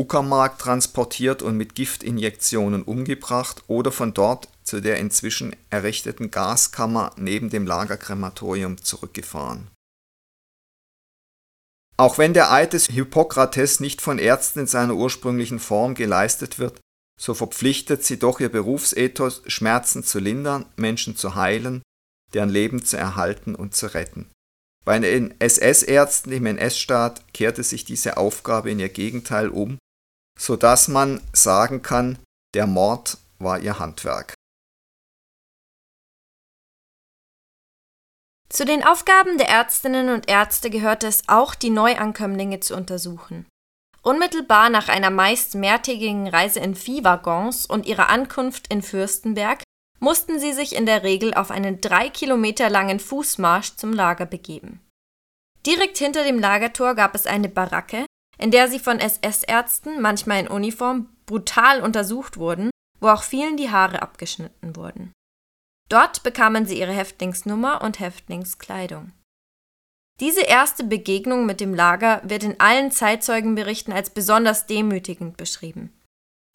Uckermark 0.00 0.58
transportiert 0.58 1.40
und 1.42 1.56
mit 1.56 1.76
Giftinjektionen 1.76 2.82
umgebracht 2.82 3.62
oder 3.68 3.92
von 3.92 4.12
dort 4.12 4.48
zu 4.64 4.80
der 4.80 4.98
inzwischen 4.98 5.54
errichteten 5.70 6.32
Gaskammer 6.32 7.12
neben 7.16 7.48
dem 7.48 7.64
Lagerkrematorium 7.64 8.82
zurückgefahren. 8.82 9.68
Auch 11.96 12.18
wenn 12.18 12.34
der 12.34 12.50
Eid 12.50 12.72
des 12.72 12.86
Hippokrates 12.86 13.78
nicht 13.78 14.00
von 14.00 14.18
Ärzten 14.18 14.60
in 14.60 14.66
seiner 14.66 14.94
ursprünglichen 14.94 15.60
Form 15.60 15.94
geleistet 15.94 16.58
wird, 16.58 16.80
so 17.18 17.34
verpflichtet 17.34 18.04
sie 18.04 18.18
doch 18.18 18.40
ihr 18.40 18.48
Berufsethos, 18.48 19.42
Schmerzen 19.46 20.04
zu 20.04 20.20
lindern, 20.20 20.66
Menschen 20.76 21.16
zu 21.16 21.34
heilen, 21.34 21.82
deren 22.32 22.48
Leben 22.48 22.84
zu 22.84 22.96
erhalten 22.96 23.54
und 23.54 23.74
zu 23.74 23.92
retten. 23.92 24.30
Bei 24.84 24.98
den 24.98 25.38
SS-Ärzten 25.38 26.32
im 26.32 26.46
NS-Staat 26.46 27.34
kehrte 27.34 27.62
sich 27.62 27.84
diese 27.84 28.16
Aufgabe 28.16 28.70
in 28.70 28.78
ihr 28.78 28.88
Gegenteil 28.88 29.48
um, 29.48 29.78
so 30.38 30.56
dass 30.56 30.88
man 30.88 31.20
sagen 31.32 31.82
kann, 31.82 32.18
der 32.54 32.66
Mord 32.66 33.18
war 33.38 33.58
ihr 33.58 33.78
Handwerk. 33.78 34.34
Zu 38.48 38.64
den 38.64 38.82
Aufgaben 38.82 39.36
der 39.36 39.48
Ärztinnen 39.48 40.08
und 40.08 40.28
Ärzte 40.28 40.70
gehörte 40.70 41.06
es 41.06 41.28
auch, 41.28 41.54
die 41.54 41.68
Neuankömmlinge 41.68 42.60
zu 42.60 42.74
untersuchen. 42.74 43.44
Unmittelbar 44.08 44.70
nach 44.70 44.88
einer 44.88 45.10
meist 45.10 45.54
mehrtägigen 45.54 46.28
Reise 46.28 46.60
in 46.60 46.74
Viehwaggons 46.74 47.66
und 47.66 47.84
ihrer 47.84 48.08
Ankunft 48.08 48.72
in 48.72 48.80
Fürstenberg 48.80 49.62
mussten 50.00 50.40
sie 50.40 50.54
sich 50.54 50.74
in 50.74 50.86
der 50.86 51.02
Regel 51.02 51.34
auf 51.34 51.50
einen 51.50 51.82
drei 51.82 52.08
Kilometer 52.08 52.70
langen 52.70 53.00
Fußmarsch 53.00 53.76
zum 53.76 53.92
Lager 53.92 54.24
begeben. 54.24 54.80
Direkt 55.66 55.98
hinter 55.98 56.24
dem 56.24 56.38
Lagertor 56.38 56.94
gab 56.94 57.14
es 57.14 57.26
eine 57.26 57.50
Baracke, 57.50 58.06
in 58.38 58.50
der 58.50 58.68
sie 58.68 58.78
von 58.78 58.98
SS-Ärzten, 58.98 60.00
manchmal 60.00 60.40
in 60.40 60.48
Uniform, 60.48 61.10
brutal 61.26 61.82
untersucht 61.82 62.38
wurden, 62.38 62.70
wo 63.00 63.08
auch 63.08 63.22
vielen 63.22 63.58
die 63.58 63.70
Haare 63.70 64.00
abgeschnitten 64.00 64.74
wurden. 64.74 65.12
Dort 65.90 66.22
bekamen 66.22 66.64
sie 66.64 66.80
ihre 66.80 66.92
Häftlingsnummer 66.92 67.82
und 67.82 68.00
Häftlingskleidung. 68.00 69.12
Diese 70.20 70.42
erste 70.42 70.82
Begegnung 70.82 71.46
mit 71.46 71.60
dem 71.60 71.74
Lager 71.74 72.20
wird 72.24 72.42
in 72.42 72.58
allen 72.58 72.90
Zeitzeugenberichten 72.90 73.92
als 73.92 74.10
besonders 74.10 74.66
demütigend 74.66 75.36
beschrieben. 75.36 75.92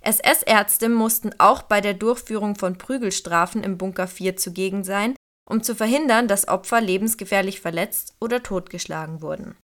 SS-Ärzte 0.01 0.89
mussten 0.89 1.31
auch 1.39 1.63
bei 1.63 1.79
der 1.79 1.93
Durchführung 1.93 2.55
von 2.55 2.77
Prügelstrafen 2.77 3.63
im 3.63 3.77
Bunker 3.77 4.07
4 4.07 4.35
zugegen 4.35 4.83
sein, 4.83 5.15
um 5.49 5.63
zu 5.63 5.75
verhindern, 5.75 6.27
dass 6.27 6.49
Opfer 6.49 6.81
lebensgefährlich 6.81 7.61
verletzt 7.61 8.15
oder 8.19 8.43
totgeschlagen 8.43 9.21
wurden. 9.21 9.55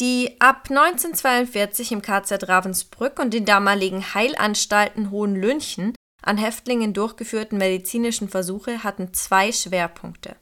Die 0.00 0.40
ab 0.40 0.68
1942 0.70 1.92
im 1.92 2.00
KZ 2.00 2.48
Ravensbrück 2.48 3.18
und 3.18 3.34
den 3.34 3.44
damaligen 3.44 4.14
Heilanstalten 4.14 5.10
Hohenlünchen 5.10 5.94
an 6.22 6.38
Häftlingen 6.38 6.94
durchgeführten 6.94 7.58
medizinischen 7.58 8.30
Versuche 8.30 8.82
hatten 8.82 9.12
zwei 9.12 9.52
Schwerpunkte. 9.52 10.36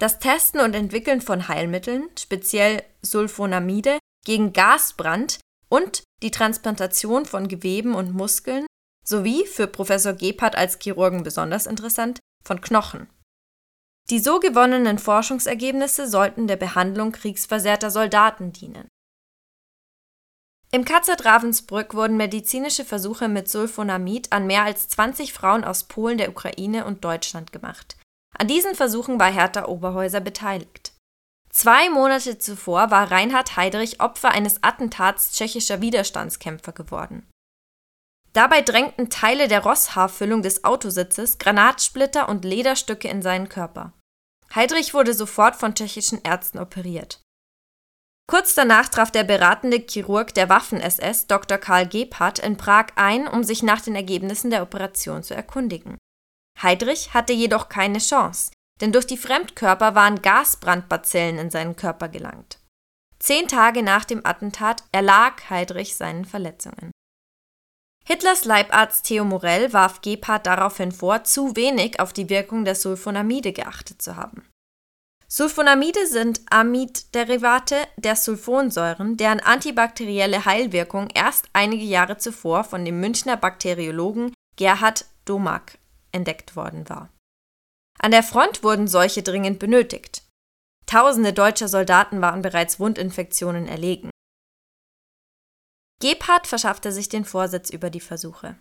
Das 0.00 0.18
Testen 0.18 0.60
und 0.60 0.74
Entwickeln 0.74 1.20
von 1.20 1.46
Heilmitteln, 1.46 2.08
speziell 2.18 2.82
Sulfonamide, 3.02 3.98
gegen 4.24 4.52
Gasbrand 4.52 5.38
und 5.68 6.02
die 6.22 6.32
Transplantation 6.32 7.26
von 7.26 7.46
Geweben 7.46 7.94
und 7.94 8.12
Muskeln 8.12 8.66
sowie, 9.06 9.46
für 9.46 9.68
Professor 9.68 10.14
Gebhardt 10.14 10.56
als 10.56 10.78
Chirurgen 10.82 11.22
besonders 11.22 11.66
interessant, 11.66 12.18
von 12.42 12.60
Knochen. 12.60 13.08
Die 14.08 14.18
so 14.18 14.40
gewonnenen 14.40 14.98
Forschungsergebnisse 14.98 16.08
sollten 16.08 16.48
der 16.48 16.56
Behandlung 16.56 17.12
kriegsversehrter 17.12 17.92
Soldaten 17.92 18.52
dienen 18.52 18.88
im 20.72 20.84
KZ 20.84 21.24
Ravensbrück 21.24 21.94
wurden 21.94 22.16
medizinische 22.16 22.84
Versuche 22.84 23.28
mit 23.28 23.48
Sulfonamid 23.48 24.30
an 24.30 24.46
mehr 24.46 24.62
als 24.62 24.88
20 24.88 25.32
Frauen 25.32 25.64
aus 25.64 25.84
Polen, 25.84 26.16
der 26.16 26.28
Ukraine 26.28 26.84
und 26.84 27.04
Deutschland 27.04 27.50
gemacht. 27.52 27.96
An 28.36 28.48
diesen 28.48 28.74
Versuchen 28.74 29.18
war 29.18 29.30
Hertha 29.30 29.66
Oberhäuser 29.66 30.20
beteiligt. 30.20 30.92
Zwei 31.50 31.90
Monate 31.90 32.38
zuvor 32.38 32.90
war 32.90 33.10
Reinhard 33.10 33.56
Heydrich 33.56 34.00
Opfer 34.00 34.30
eines 34.30 34.62
Attentats 34.62 35.32
tschechischer 35.32 35.80
Widerstandskämpfer 35.80 36.72
geworden. 36.72 37.28
Dabei 38.32 38.62
drängten 38.62 39.10
Teile 39.10 39.48
der 39.48 39.60
Rosshaarfüllung 39.60 40.42
des 40.42 40.64
Autositzes 40.64 41.38
Granatsplitter 41.38 42.28
und 42.28 42.44
Lederstücke 42.44 43.08
in 43.08 43.22
seinen 43.22 43.48
Körper. 43.48 43.92
Heydrich 44.54 44.94
wurde 44.94 45.14
sofort 45.14 45.56
von 45.56 45.74
tschechischen 45.74 46.22
Ärzten 46.22 46.58
operiert. 46.58 47.20
Kurz 48.28 48.54
danach 48.54 48.88
traf 48.88 49.10
der 49.10 49.24
beratende 49.24 49.78
Chirurg 49.78 50.32
der 50.34 50.48
Waffen-SS, 50.48 51.26
Dr. 51.26 51.58
Karl 51.58 51.88
Gebhardt, 51.88 52.38
in 52.38 52.56
Prag 52.56 52.86
ein, 52.94 53.26
um 53.26 53.42
sich 53.42 53.64
nach 53.64 53.80
den 53.80 53.96
Ergebnissen 53.96 54.50
der 54.50 54.62
Operation 54.62 55.24
zu 55.24 55.34
erkundigen. 55.34 55.98
Heydrich 56.62 57.14
hatte 57.14 57.32
jedoch 57.32 57.68
keine 57.68 57.98
Chance, 57.98 58.52
denn 58.80 58.92
durch 58.92 59.06
die 59.06 59.16
Fremdkörper 59.16 59.94
waren 59.94 60.22
Gasbrandbazillen 60.22 61.38
in 61.38 61.50
seinen 61.50 61.76
Körper 61.76 62.08
gelangt. 62.08 62.58
Zehn 63.18 63.48
Tage 63.48 63.82
nach 63.82 64.04
dem 64.04 64.24
Attentat 64.24 64.82
erlag 64.92 65.50
Heydrich 65.50 65.96
seinen 65.96 66.24
Verletzungen. 66.24 66.90
Hitlers 68.06 68.44
Leibarzt 68.44 69.06
Theo 69.06 69.24
Morell 69.24 69.72
warf 69.72 70.00
Gebhardt 70.00 70.46
daraufhin 70.46 70.90
vor, 70.90 71.24
zu 71.24 71.54
wenig 71.54 72.00
auf 72.00 72.12
die 72.12 72.28
Wirkung 72.28 72.64
der 72.64 72.74
Sulfonamide 72.74 73.52
geachtet 73.52 74.02
zu 74.02 74.16
haben. 74.16 74.48
Sulfonamide 75.28 76.06
sind 76.08 76.40
Amidderivate 76.50 77.76
der 77.96 78.16
Sulfonsäuren, 78.16 79.16
deren 79.16 79.38
antibakterielle 79.38 80.44
Heilwirkung 80.44 81.08
erst 81.14 81.48
einige 81.52 81.84
Jahre 81.84 82.16
zuvor 82.16 82.64
von 82.64 82.84
dem 82.84 82.98
Münchner 82.98 83.36
Bakteriologen 83.36 84.34
Gerhard 84.56 85.04
Domack 85.24 85.79
entdeckt 86.12 86.56
worden 86.56 86.88
war. 86.88 87.10
An 87.98 88.10
der 88.10 88.22
Front 88.22 88.62
wurden 88.62 88.88
solche 88.88 89.22
dringend 89.22 89.58
benötigt. 89.58 90.22
Tausende 90.86 91.32
deutscher 91.32 91.68
Soldaten 91.68 92.20
waren 92.20 92.42
bereits 92.42 92.80
Wundinfektionen 92.80 93.68
erlegen. 93.68 94.10
Gebhardt 96.00 96.46
verschaffte 96.46 96.92
sich 96.92 97.08
den 97.08 97.24
Vorsitz 97.24 97.70
über 97.70 97.90
die 97.90 98.00
Versuche. 98.00 98.56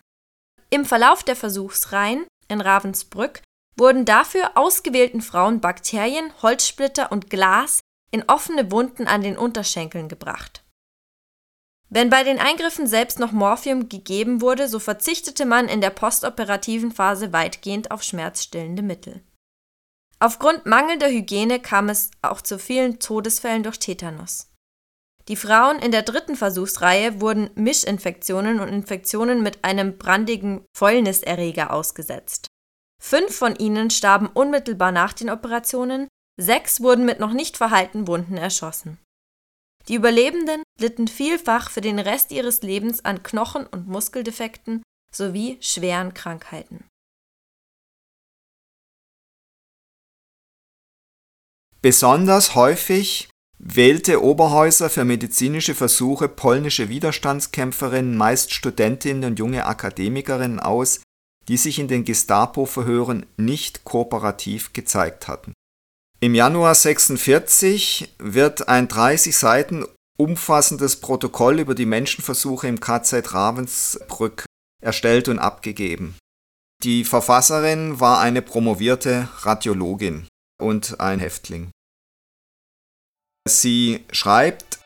Im 0.69 0.85
Verlauf 0.85 1.23
der 1.23 1.35
Versuchsreihen 1.35 2.27
in 2.47 2.61
Ravensbrück 2.61 3.41
wurden 3.77 4.05
dafür 4.05 4.57
ausgewählten 4.57 5.21
Frauen 5.21 5.61
Bakterien, 5.61 6.33
Holzsplitter 6.41 7.11
und 7.11 7.29
Glas 7.29 7.79
in 8.11 8.23
offene 8.27 8.71
Wunden 8.71 9.07
an 9.07 9.21
den 9.21 9.37
Unterschenkeln 9.37 10.09
gebracht. 10.09 10.63
Wenn 11.89 12.09
bei 12.11 12.23
den 12.23 12.37
Eingriffen 12.37 12.85
selbst 12.85 13.19
noch 13.19 13.31
Morphium 13.31 13.89
gegeben 13.89 14.41
wurde, 14.41 14.67
so 14.67 14.77
verzichtete 14.79 15.45
man 15.45 15.67
in 15.67 15.81
der 15.81 15.89
postoperativen 15.89 16.91
Phase 16.91 17.33
weitgehend 17.33 17.89
auf 17.89 18.03
schmerzstillende 18.03 18.83
Mittel. 18.83 19.23
Aufgrund 20.19 20.65
mangelnder 20.65 21.07
Hygiene 21.07 21.59
kam 21.59 21.89
es 21.89 22.11
auch 22.21 22.41
zu 22.41 22.59
vielen 22.59 22.99
Todesfällen 22.99 23.63
durch 23.63 23.79
Tetanus. 23.79 24.51
Die 25.29 25.35
Frauen 25.35 25.79
in 25.79 25.91
der 25.91 26.01
dritten 26.01 26.35
Versuchsreihe 26.35 27.21
wurden 27.21 27.49
Mischinfektionen 27.55 28.59
und 28.59 28.67
Infektionen 28.67 29.41
mit 29.41 29.63
einem 29.63 29.97
brandigen 29.97 30.65
Fäulniserreger 30.75 31.71
ausgesetzt. 31.71 32.47
Fünf 33.01 33.35
von 33.35 33.55
ihnen 33.55 33.89
starben 33.91 34.27
unmittelbar 34.27 34.91
nach 34.91 35.13
den 35.13 35.29
Operationen, 35.29 36.07
sechs 36.39 36.81
wurden 36.81 37.05
mit 37.05 37.19
noch 37.19 37.31
nicht 37.31 37.57
verheilten 37.57 38.07
Wunden 38.07 38.37
erschossen. 38.37 38.99
Die 39.89 39.95
Überlebenden 39.95 40.61
litten 40.79 41.07
vielfach 41.07 41.71
für 41.71 41.81
den 41.81 41.97
Rest 41.97 42.31
ihres 42.31 42.61
Lebens 42.61 43.03
an 43.03 43.23
Knochen- 43.23 43.65
und 43.65 43.87
Muskeldefekten 43.87 44.83
sowie 45.13 45.57
schweren 45.61 46.13
Krankheiten. 46.13 46.85
Besonders 51.81 52.53
häufig 52.53 53.29
wählte 53.57 54.21
Oberhäuser 54.21 54.91
für 54.91 55.05
medizinische 55.05 55.73
Versuche 55.73 56.29
polnische 56.29 56.89
Widerstandskämpferinnen, 56.89 58.15
meist 58.15 58.53
Studentinnen 58.53 59.31
und 59.31 59.39
junge 59.39 59.65
Akademikerinnen 59.65 60.59
aus, 60.59 61.01
die 61.47 61.57
sich 61.57 61.79
in 61.79 61.87
den 61.87 62.05
Gestapo-Verhören 62.05 63.25
nicht 63.37 63.85
kooperativ 63.85 64.71
gezeigt 64.73 65.27
hatten. 65.27 65.53
Im 66.21 66.35
Januar 66.35 66.75
46 66.75 68.15
wird 68.17 68.67
ein 68.67 68.89
30 68.89 69.37
Seiten 69.37 69.85
umfassendes 70.17 70.97
Protokoll 70.97 71.61
über 71.61 71.75
die 71.75 71.85
Menschenversuche 71.85 72.67
im 72.67 72.81
KZ 72.81 73.33
Ravensbrück 73.33 74.43
erstellt 74.81 75.29
und 75.29 75.39
abgegeben. 75.39 76.17
Die 76.83 77.05
Verfasserin 77.05 78.01
war 78.01 78.19
eine 78.19 78.41
promovierte 78.41 79.29
Radiologin 79.37 80.27
und 80.61 80.99
ein 80.99 81.19
Häftling. 81.19 81.71
Sie 83.47 84.03
schreibt, 84.11 84.79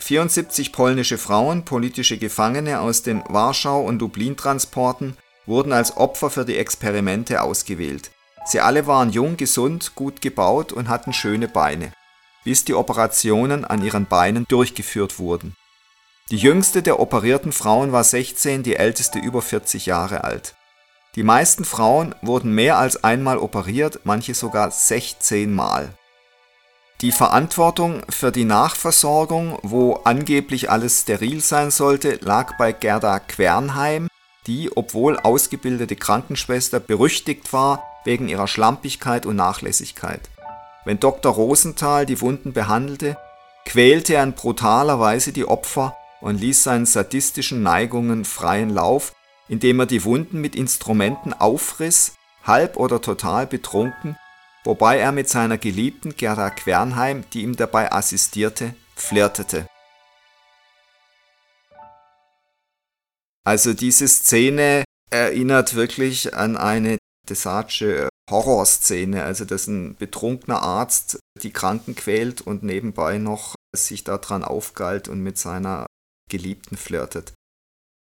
74 0.00 0.72
polnische 0.72 1.16
Frauen, 1.16 1.64
politische 1.64 2.18
Gefangene 2.18 2.80
aus 2.80 3.02
den 3.02 3.22
Warschau- 3.28 3.84
und 3.86 4.00
Dublin-Transporten 4.00 5.16
wurden 5.46 5.72
als 5.72 5.96
Opfer 5.96 6.28
für 6.28 6.44
die 6.44 6.56
Experimente 6.56 7.40
ausgewählt. 7.40 8.10
Sie 8.44 8.60
alle 8.60 8.86
waren 8.86 9.10
jung, 9.10 9.36
gesund, 9.36 9.94
gut 9.94 10.20
gebaut 10.20 10.72
und 10.72 10.88
hatten 10.88 11.12
schöne 11.12 11.48
Beine. 11.48 11.92
bis 12.44 12.64
die 12.64 12.74
Operationen 12.74 13.64
an 13.64 13.84
ihren 13.84 14.06
Beinen 14.06 14.46
durchgeführt 14.48 15.18
wurden. 15.18 15.54
Die 16.30 16.36
jüngste 16.36 16.82
der 16.82 16.98
operierten 17.00 17.52
Frauen 17.52 17.92
war 17.92 18.04
16, 18.04 18.62
die 18.62 18.76
älteste 18.76 19.18
über 19.18 19.42
40 19.42 19.86
Jahre 19.86 20.24
alt. 20.24 20.54
Die 21.14 21.22
meisten 21.22 21.64
Frauen 21.64 22.14
wurden 22.22 22.54
mehr 22.54 22.78
als 22.78 23.04
einmal 23.04 23.38
operiert, 23.38 24.00
manche 24.04 24.34
sogar 24.34 24.70
16 24.70 25.52
Mal. 25.52 25.92
Die 27.02 27.12
Verantwortung 27.12 28.02
für 28.08 28.32
die 28.32 28.44
Nachversorgung, 28.44 29.58
wo 29.62 29.94
angeblich 30.04 30.70
alles 30.70 31.02
steril 31.02 31.40
sein 31.40 31.70
sollte, 31.70 32.18
lag 32.22 32.56
bei 32.56 32.72
Gerda 32.72 33.18
Quernheim, 33.18 34.08
die, 34.46 34.74
obwohl 34.74 35.18
ausgebildete 35.18 35.96
Krankenschwester, 35.96 36.80
berüchtigt 36.80 37.52
war 37.52 37.91
wegen 38.04 38.28
ihrer 38.28 38.48
Schlampigkeit 38.48 39.26
und 39.26 39.36
Nachlässigkeit. 39.36 40.28
Wenn 40.84 40.98
Dr. 40.98 41.32
Rosenthal 41.32 42.06
die 42.06 42.20
Wunden 42.20 42.52
behandelte, 42.52 43.16
quälte 43.64 44.14
er 44.14 44.22
in 44.24 44.32
brutaler 44.32 44.98
Weise 44.98 45.32
die 45.32 45.46
Opfer 45.46 45.96
und 46.20 46.40
ließ 46.40 46.64
seinen 46.64 46.86
sadistischen 46.86 47.62
Neigungen 47.62 48.24
freien 48.24 48.70
Lauf, 48.70 49.12
indem 49.48 49.80
er 49.80 49.86
die 49.86 50.04
Wunden 50.04 50.40
mit 50.40 50.56
Instrumenten 50.56 51.32
aufriss, 51.32 52.14
halb 52.44 52.76
oder 52.76 53.00
total 53.00 53.46
betrunken, 53.46 54.16
wobei 54.64 54.98
er 54.98 55.12
mit 55.12 55.28
seiner 55.28 55.58
Geliebten 55.58 56.16
Gerda 56.16 56.50
Quernheim, 56.50 57.24
die 57.32 57.42
ihm 57.42 57.56
dabei 57.56 57.92
assistierte, 57.92 58.74
flirtete. 58.96 59.66
Also 63.44 63.74
diese 63.74 64.06
Szene 64.06 64.84
erinnert 65.10 65.74
wirklich 65.74 66.34
an 66.34 66.56
eine 66.56 66.98
Desage 67.28 68.08
Horrorszene, 68.30 69.24
also 69.24 69.44
dass 69.44 69.66
ein 69.66 69.96
betrunkener 69.96 70.62
Arzt 70.62 71.18
die 71.42 71.52
Kranken 71.52 71.94
quält 71.94 72.40
und 72.40 72.62
nebenbei 72.62 73.18
noch 73.18 73.54
sich 73.74 74.04
daran 74.04 74.44
aufgalt 74.44 75.08
und 75.08 75.20
mit 75.20 75.38
seiner 75.38 75.86
Geliebten 76.30 76.76
flirtet. 76.76 77.32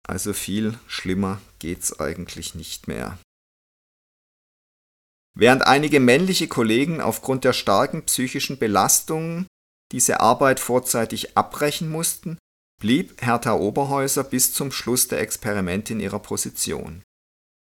Also 0.06 0.32
viel 0.32 0.78
schlimmer 0.86 1.40
geht's 1.58 1.98
eigentlich 2.00 2.54
nicht 2.54 2.88
mehr. 2.88 3.18
Während 5.34 5.66
einige 5.66 6.00
männliche 6.00 6.48
Kollegen 6.48 7.00
aufgrund 7.00 7.44
der 7.44 7.52
starken 7.52 8.04
psychischen 8.04 8.58
Belastungen 8.58 9.46
diese 9.92 10.20
Arbeit 10.20 10.60
vorzeitig 10.60 11.36
abbrechen 11.36 11.90
mussten, 11.90 12.38
blieb 12.80 13.22
Hertha 13.22 13.54
Oberhäuser 13.54 14.24
bis 14.24 14.52
zum 14.52 14.72
Schluss 14.72 15.08
der 15.08 15.20
Experimente 15.20 15.92
in 15.92 16.00
ihrer 16.00 16.18
Position. 16.18 17.02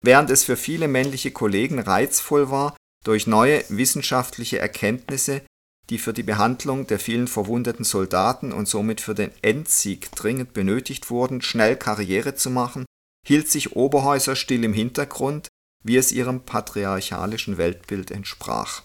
Während 0.05 0.29
es 0.29 0.43
für 0.43 0.55
viele 0.55 0.87
männliche 0.87 1.31
Kollegen 1.31 1.79
reizvoll 1.79 2.51
war, 2.51 2.77
durch 3.03 3.27
neue 3.27 3.63
wissenschaftliche 3.69 4.59
Erkenntnisse, 4.59 5.41
die 5.89 5.97
für 5.97 6.13
die 6.13 6.23
Behandlung 6.23 6.87
der 6.87 6.99
vielen 6.99 7.27
verwundeten 7.27 7.85
Soldaten 7.85 8.51
und 8.51 8.67
somit 8.67 9.01
für 9.01 9.15
den 9.15 9.31
Endsieg 9.41 10.11
dringend 10.11 10.53
benötigt 10.53 11.09
wurden, 11.09 11.41
schnell 11.41 11.75
Karriere 11.75 12.35
zu 12.35 12.49
machen, 12.49 12.85
hielt 13.27 13.49
sich 13.49 13.75
Oberhäuser 13.75 14.35
still 14.35 14.63
im 14.63 14.73
Hintergrund, 14.73 15.47
wie 15.83 15.97
es 15.97 16.11
ihrem 16.11 16.41
patriarchalischen 16.41 17.57
Weltbild 17.57 18.11
entsprach 18.11 18.83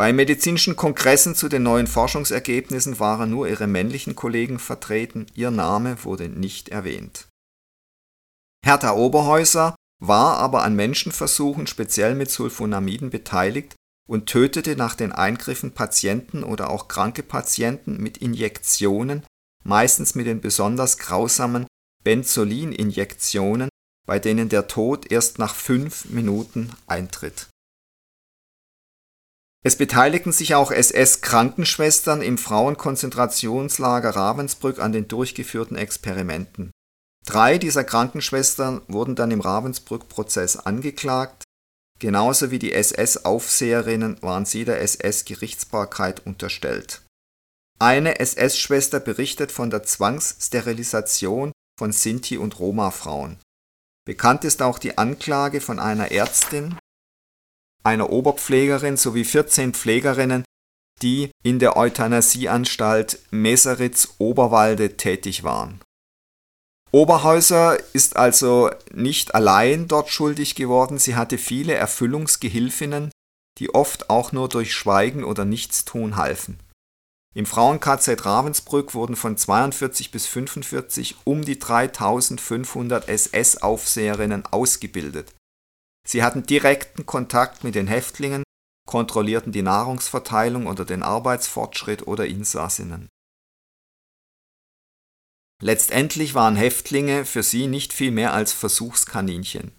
bei 0.00 0.14
medizinischen 0.14 0.76
Kongressen 0.76 1.34
zu 1.34 1.50
den 1.50 1.62
neuen 1.62 1.86
Forschungsergebnissen 1.86 2.98
waren 3.00 3.28
nur 3.28 3.46
ihre 3.46 3.66
männlichen 3.66 4.16
Kollegen 4.16 4.58
vertreten, 4.58 5.26
ihr 5.34 5.50
Name 5.50 6.04
wurde 6.04 6.30
nicht 6.30 6.70
erwähnt. 6.70 7.28
Hertha 8.64 8.92
Oberhäuser 8.92 9.74
war 10.00 10.38
aber 10.38 10.62
an 10.62 10.74
Menschenversuchen 10.74 11.66
speziell 11.66 12.14
mit 12.14 12.30
Sulfonamiden 12.30 13.10
beteiligt 13.10 13.74
und 14.08 14.26
tötete 14.26 14.76
nach 14.76 14.94
den 14.94 15.12
Eingriffen 15.12 15.72
Patienten 15.72 16.42
oder 16.42 16.70
auch 16.70 16.88
kranke 16.88 17.22
Patienten 17.22 17.96
mit 17.98 18.18
Injektionen, 18.18 19.22
meistens 19.64 20.14
mit 20.14 20.26
den 20.26 20.40
besonders 20.40 20.98
grausamen 20.98 21.66
Benzolin-Injektionen, 22.04 23.68
bei 24.06 24.18
denen 24.18 24.48
der 24.48 24.68
Tod 24.68 25.10
erst 25.10 25.38
nach 25.38 25.54
fünf 25.54 26.06
Minuten 26.06 26.72
eintritt 26.86 27.50
es 29.62 29.76
beteiligten 29.76 30.32
sich 30.32 30.54
auch 30.54 30.70
SS-Krankenschwestern 30.70 32.22
im 32.22 32.38
Frauenkonzentrationslager 32.38 34.10
Ravensbrück 34.10 34.78
an 34.78 34.92
den 34.92 35.06
durchgeführten 35.06 35.76
Experimenten. 35.76 36.70
Drei 37.30 37.58
dieser 37.58 37.84
Krankenschwestern 37.84 38.82
wurden 38.88 39.14
dann 39.14 39.30
im 39.30 39.40
Ravensbrück-Prozess 39.40 40.56
angeklagt, 40.56 41.44
genauso 42.00 42.50
wie 42.50 42.58
die 42.58 42.72
SS-Aufseherinnen 42.72 44.20
waren 44.20 44.46
sie 44.46 44.64
der 44.64 44.80
SS-Gerichtsbarkeit 44.80 46.26
unterstellt. 46.26 47.02
Eine 47.78 48.18
SS-Schwester 48.18 48.98
berichtet 48.98 49.52
von 49.52 49.70
der 49.70 49.84
Zwangssterilisation 49.84 51.52
von 51.78 51.92
Sinti- 51.92 52.36
und 52.36 52.58
Roma-Frauen. 52.58 53.38
Bekannt 54.04 54.44
ist 54.44 54.60
auch 54.60 54.80
die 54.80 54.98
Anklage 54.98 55.60
von 55.60 55.78
einer 55.78 56.10
Ärztin, 56.10 56.76
einer 57.84 58.10
Oberpflegerin 58.10 58.96
sowie 58.96 59.24
14 59.24 59.72
Pflegerinnen, 59.72 60.42
die 61.00 61.30
in 61.44 61.60
der 61.60 61.76
Euthanasieanstalt 61.76 63.20
Meseritz-Oberwalde 63.30 64.96
tätig 64.96 65.44
waren. 65.44 65.80
Oberhäuser 66.92 67.78
ist 67.94 68.16
also 68.16 68.70
nicht 68.92 69.34
allein 69.34 69.86
dort 69.86 70.10
schuldig 70.10 70.54
geworden, 70.54 70.98
sie 70.98 71.14
hatte 71.14 71.38
viele 71.38 71.74
Erfüllungsgehilfinnen, 71.74 73.10
die 73.58 73.74
oft 73.74 74.10
auch 74.10 74.32
nur 74.32 74.48
durch 74.48 74.74
Schweigen 74.74 75.22
oder 75.22 75.44
Nichtstun 75.44 76.16
halfen. 76.16 76.58
Im 77.32 77.46
Frauen-KZ 77.46 78.24
Ravensbrück 78.24 78.94
wurden 78.94 79.14
von 79.14 79.36
42 79.36 80.10
bis 80.10 80.26
45 80.26 81.16
um 81.24 81.44
die 81.44 81.60
3500 81.60 83.08
SS-Aufseherinnen 83.08 84.46
ausgebildet 84.46 85.32
Sie 86.06 86.22
hatten 86.22 86.44
direkten 86.44 87.06
Kontakt 87.06 87.64
mit 87.64 87.74
den 87.74 87.86
Häftlingen, 87.86 88.42
kontrollierten 88.86 89.52
die 89.52 89.62
Nahrungsverteilung 89.62 90.66
oder 90.66 90.84
den 90.84 91.02
Arbeitsfortschritt 91.02 92.06
oder 92.06 92.26
Insassinnen. 92.26 93.08
Letztendlich 95.60 96.34
waren 96.34 96.56
Häftlinge 96.56 97.24
für 97.24 97.42
sie 97.42 97.66
nicht 97.66 97.92
viel 97.92 98.10
mehr 98.10 98.32
als 98.32 98.52
Versuchskaninchen. 98.52 99.76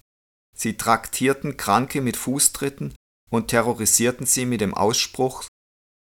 Sie 0.56 0.76
traktierten 0.76 1.56
Kranke 1.56 2.00
mit 2.00 2.16
Fußtritten 2.16 2.94
und 3.30 3.48
terrorisierten 3.48 4.26
sie 4.26 4.46
mit 4.46 4.60
dem 4.60 4.74
Ausspruch 4.74 5.44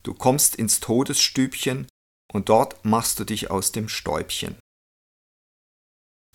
Du 0.04 0.14
kommst 0.14 0.56
ins 0.56 0.80
Todesstübchen 0.80 1.88
und 2.32 2.50
dort 2.50 2.86
machst 2.86 3.20
du 3.20 3.26
dich 3.26 3.52
aus 3.52 3.72
dem 3.72 3.90
Stäubchen. 3.90 4.58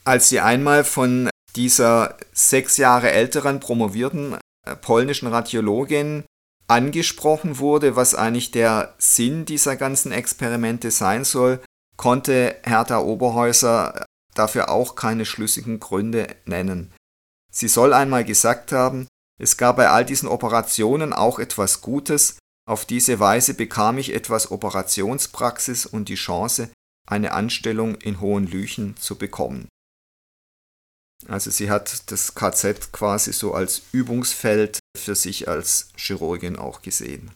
Als 0.05 0.29
sie 0.29 0.41
einmal 0.41 0.85
von 0.85 1.31
dieser 1.57 2.19
sechs 2.33 2.77
Jahre 2.77 3.11
älteren 3.11 3.61
promovierten 3.61 4.39
äh, 4.67 4.77
polnischen 4.77 5.29
Radiologin 5.29 6.25
angesprochen 6.67 7.59
wurde, 7.59 7.97
was 7.97 8.15
eigentlich 8.15 8.51
der 8.51 8.95
Sinn 8.99 9.47
dieser 9.47 9.77
ganzen 9.77 10.13
Experimente 10.13 10.91
sein 10.91 11.25
soll, 11.25 11.63
konnte 11.97 12.57
Hertha 12.65 12.99
Oberhäuser 12.99 14.05
dafür 14.35 14.69
auch 14.71 14.97
keine 14.97 15.25
schlüssigen 15.25 15.81
Gründe 15.81 16.27
nennen. 16.45 16.93
Sie 17.53 17.69
soll 17.69 17.93
einmal 17.93 18.25
gesagt 18.25 18.73
haben, 18.73 19.07
es 19.41 19.57
gab 19.57 19.77
bei 19.77 19.89
all 19.89 20.05
diesen 20.05 20.29
Operationen 20.29 21.13
auch 21.13 21.39
etwas 21.39 21.81
Gutes, 21.81 22.39
auf 22.67 22.87
diese 22.87 23.21
Weise 23.21 23.55
bekam 23.55 23.99
ich 23.99 24.15
etwas 24.15 24.51
Operationspraxis 24.51 25.87
und 25.87 26.09
die 26.09 26.15
Chance, 26.15 26.71
eine 27.07 27.33
Anstellung 27.33 27.97
in 27.97 28.21
Hohenlüchen 28.21 28.97
zu 28.97 29.17
bekommen. 29.17 29.69
Also 31.29 31.51
sie 31.51 31.71
hat 31.71 32.11
das 32.11 32.35
KZ 32.35 32.93
quasi 32.93 33.33
so 33.33 33.55
als 33.55 33.83
Übungsfeld 33.93 34.79
für 34.97 35.15
sich 35.15 35.49
als 35.49 35.91
Chirurgin 35.97 36.57
auch 36.57 36.83
gesehen. 36.83 37.31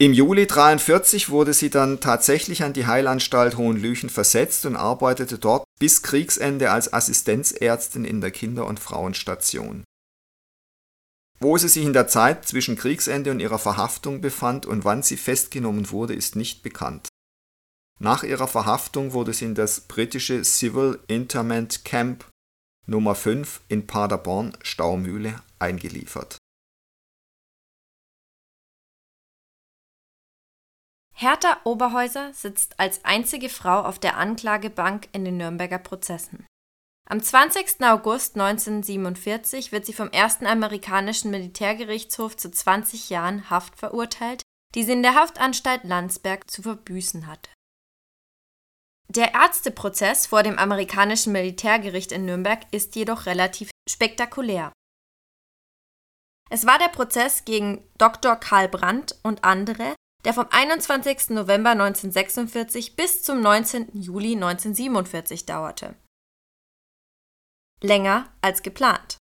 Im 0.00 0.14
Juli 0.14 0.44
1943 0.44 1.28
wurde 1.28 1.52
sie 1.52 1.68
dann 1.68 2.00
tatsächlich 2.00 2.62
an 2.62 2.72
die 2.72 2.86
Heilanstalt 2.86 3.58
Hohenlüchen 3.58 4.08
versetzt 4.08 4.64
und 4.64 4.74
arbeitete 4.74 5.36
dort 5.36 5.64
bis 5.78 6.02
Kriegsende 6.02 6.70
als 6.70 6.90
Assistenzärztin 6.90 8.06
in 8.06 8.22
der 8.22 8.30
Kinder- 8.30 8.64
und 8.64 8.80
Frauenstation. 8.80 9.84
Wo 11.38 11.58
sie 11.58 11.68
sich 11.68 11.84
in 11.84 11.92
der 11.92 12.08
Zeit 12.08 12.48
zwischen 12.48 12.76
Kriegsende 12.76 13.30
und 13.30 13.40
ihrer 13.40 13.58
Verhaftung 13.58 14.22
befand 14.22 14.64
und 14.64 14.86
wann 14.86 15.02
sie 15.02 15.18
festgenommen 15.18 15.90
wurde, 15.90 16.14
ist 16.14 16.34
nicht 16.34 16.62
bekannt. 16.62 17.08
Nach 17.98 18.22
ihrer 18.22 18.48
Verhaftung 18.48 19.12
wurde 19.12 19.34
sie 19.34 19.44
in 19.44 19.54
das 19.54 19.82
britische 19.82 20.42
Civil 20.44 20.98
Interment 21.08 21.84
Camp 21.84 22.24
Nummer 22.86 23.14
5 23.14 23.60
in 23.68 23.86
Paderborn 23.86 24.56
Staumühle 24.62 25.42
eingeliefert. 25.58 26.38
Hertha 31.20 31.58
Oberhäuser 31.64 32.32
sitzt 32.32 32.80
als 32.80 33.04
einzige 33.04 33.48
Frau 33.48 33.82
auf 33.82 33.98
der 33.98 34.16
Anklagebank 34.16 35.08
in 35.12 35.24
den 35.24 35.36
Nürnberger 35.36 35.78
Prozessen. 35.78 36.46
Am 37.08 37.22
20. 37.22 37.82
August 37.82 38.36
1947 38.36 39.72
wird 39.72 39.84
sie 39.84 39.92
vom 39.92 40.10
ersten 40.10 40.46
amerikanischen 40.46 41.30
Militärgerichtshof 41.30 42.36
zu 42.36 42.50
20 42.50 43.10
Jahren 43.10 43.50
Haft 43.50 43.76
verurteilt 43.76 44.42
die 44.74 44.84
sie 44.84 44.92
in 44.92 45.02
der 45.02 45.14
Haftanstalt 45.14 45.84
Landsberg 45.84 46.50
zu 46.50 46.62
verbüßen 46.62 47.26
hatte. 47.26 47.50
Der 49.08 49.34
Ärzteprozess 49.34 50.26
vor 50.26 50.44
dem 50.44 50.58
amerikanischen 50.58 51.32
Militärgericht 51.32 52.12
in 52.12 52.26
Nürnberg 52.26 52.60
ist 52.70 52.94
jedoch 52.94 53.26
relativ 53.26 53.70
spektakulär. 53.88 54.72
Es 56.48 56.66
war 56.66 56.78
der 56.78 56.88
Prozess 56.88 57.44
gegen 57.44 57.84
Dr. 57.98 58.36
Karl 58.36 58.68
Brandt 58.68 59.16
und 59.22 59.44
andere, 59.44 59.94
der 60.24 60.34
vom 60.34 60.46
21. 60.50 61.30
November 61.30 61.70
1946 61.70 62.96
bis 62.96 63.22
zum 63.22 63.40
19. 63.40 64.00
Juli 64.00 64.34
1947 64.34 65.46
dauerte. 65.46 65.94
Länger 67.82 68.30
als 68.42 68.62
geplant. 68.62 69.16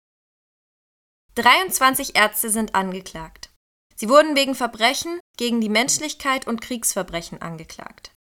23 1.36 2.16
Ärzte 2.16 2.50
sind 2.50 2.74
angeklagt. 2.74 3.52
Sie 3.96 4.10
wurden 4.10 4.36
wegen 4.36 4.56
Verbrechen 4.56 5.20
gegen 5.38 5.62
die 5.62 5.70
Menschlichkeit 5.70 6.48
und 6.48 6.62
Kriegsverbrechen 6.62 7.42
angeklagt. 7.42 8.12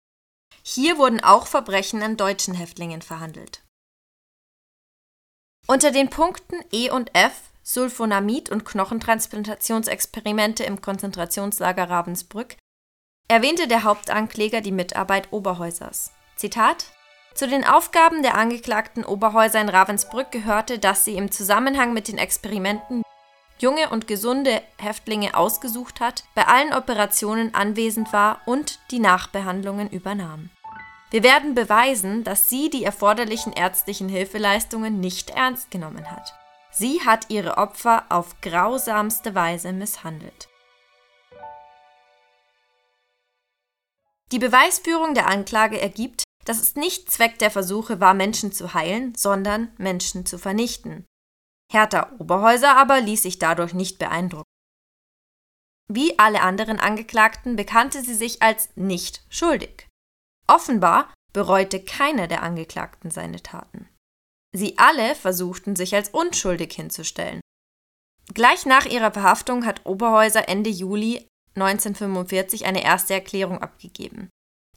Hier 0.63 0.99
wurden 0.99 1.23
auch 1.23 1.47
Verbrechen 1.47 2.03
an 2.03 2.17
deutschen 2.17 2.55
Häftlingen 2.55 3.01
verhandelt. 3.01 3.63
Unter 5.67 5.91
den 5.91 6.11
Punkten 6.11 6.63
E 6.73 6.91
und 6.91 7.15
F 7.15 7.51
Sulfonamid 7.67 8.49
und 8.49 8.65
Knochentransplantationsexperimente 8.65 10.63
im 10.63 10.81
Konzentrationslager 10.81 11.91
Ravensbrück 11.91 12.57
erwähnte 13.29 13.67
der 13.69 13.85
Hauptankläger 13.85 14.61
die 14.61 14.73
Mitarbeit 14.73 15.29
Oberhäusers. 15.33 16.13
Zitat 16.37 16.87
Zu 17.35 17.49
den 17.49 17.65
Aufgaben 17.65 18.23
der 18.23 18.37
angeklagten 18.37 19.05
Oberhäuser 19.05 19.61
in 19.61 19.69
Ravensbrück 19.69 20.31
gehörte, 20.31 20.79
dass 20.79 21.05
sie 21.05 21.17
im 21.17 21.31
Zusammenhang 21.31 21.93
mit 21.93 22.09
den 22.09 22.19
Experimenten 22.19 23.03
junge 23.59 23.89
und 23.91 24.07
gesunde 24.07 24.63
Häftlinge 24.79 25.35
ausgesucht 25.35 26.01
hat, 26.01 26.25
bei 26.35 26.47
allen 26.47 26.75
Operationen 26.75 27.55
anwesend 27.55 28.13
war 28.13 28.43
und 28.47 28.79
die 28.91 28.99
Nachbehandlungen 28.99 29.89
übernahm. 29.89 30.51
Wir 31.11 31.23
werden 31.23 31.55
beweisen, 31.55 32.25
dass 32.25 32.51
sie 32.51 32.69
die 32.69 32.85
erforderlichen 32.85 33.53
ärztlichen 33.53 34.09
Hilfeleistungen 34.09 35.01
nicht 35.01 35.31
ernst 35.31 35.71
genommen 35.71 36.11
hat. 36.11 36.35
Sie 36.71 37.01
hat 37.07 37.31
ihre 37.31 37.57
Opfer 37.57 38.05
auf 38.11 38.41
grausamste 38.43 39.35
Weise 39.35 39.73
misshandelt. 39.73 40.49
Die 44.33 44.39
Beweisführung 44.39 45.15
der 45.15 45.29
Anklage 45.29 45.81
ergibt, 45.81 46.25
dass 46.45 46.61
es 46.61 46.75
nicht 46.75 47.11
Zweck 47.11 47.39
der 47.39 47.51
Versuche 47.51 48.01
war, 48.01 48.15
Menschen 48.15 48.53
zu 48.53 48.75
heilen, 48.75 49.15
sondern 49.15 49.73
Menschen 49.79 50.27
zu 50.27 50.39
vernichten. 50.39 51.05
Hertha 51.73 52.13
Oberhäuser 52.19 52.77
aber 52.77 53.01
ließ 53.01 53.23
sich 53.23 53.39
dadurch 53.39 53.75
nicht 53.75 53.99
beeindrucken. 53.99 54.49
Wie 55.89 56.19
alle 56.19 56.43
anderen 56.43 56.81
Angeklagten 56.81 57.57
bekannte 57.57 58.03
sie 58.03 58.15
sich 58.15 58.43
als 58.43 58.71
nicht 58.77 59.25
schuldig. 59.29 59.89
Offenbar 60.49 61.13
bereute 61.33 61.83
keiner 61.83 62.27
der 62.29 62.43
Angeklagten 62.43 63.11
seine 63.11 63.43
Taten. 63.43 63.89
Sie 64.53 64.79
alle 64.79 65.15
versuchten 65.15 65.77
sich 65.77 65.95
als 65.95 66.09
unschuldig 66.11 66.73
hinzustellen. 66.73 67.41
Gleich 68.35 68.67
nach 68.67 68.87
ihrer 68.87 69.13
Verhaftung 69.13 69.65
hat 69.67 69.87
Oberhäuser 69.87 70.49
Ende 70.49 70.71
Juli 70.71 71.29
1945 71.57 72.67
eine 72.67 72.85
erste 72.85 73.15
Erklärung 73.15 73.63
abgegeben. 73.63 74.31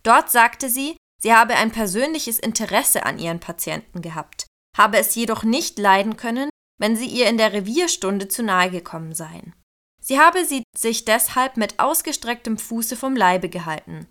Dort 0.03 0.31
sagte 0.31 0.69
sie, 0.69 0.95
sie 1.21 1.33
habe 1.33 1.55
ein 1.55 1.71
persönliches 1.71 2.39
Interesse 2.39 3.05
an 3.05 3.19
ihren 3.19 3.39
Patienten 3.39 4.01
gehabt, 4.01 4.47
habe 4.77 4.97
es 4.97 5.15
jedoch 5.15 5.43
nicht 5.43 5.77
leiden 5.77 6.17
können, 6.17 6.49
wenn 6.79 6.95
sie 6.95 7.07
ihr 7.07 7.27
in 7.27 7.37
der 7.37 7.53
Revierstunde 7.53 8.27
zu 8.27 8.41
nahe 8.43 8.71
gekommen 8.71 9.13
seien. 9.13 9.53
Sie 10.01 10.19
habe 10.19 10.45
sie 10.45 10.63
sich 10.75 11.05
deshalb 11.05 11.57
mit 11.57 11.79
ausgestrecktem 11.79 12.57
Fuße 12.57 12.95
vom 12.95 13.15
Leibe 13.15 13.49
gehalten. 13.49 14.07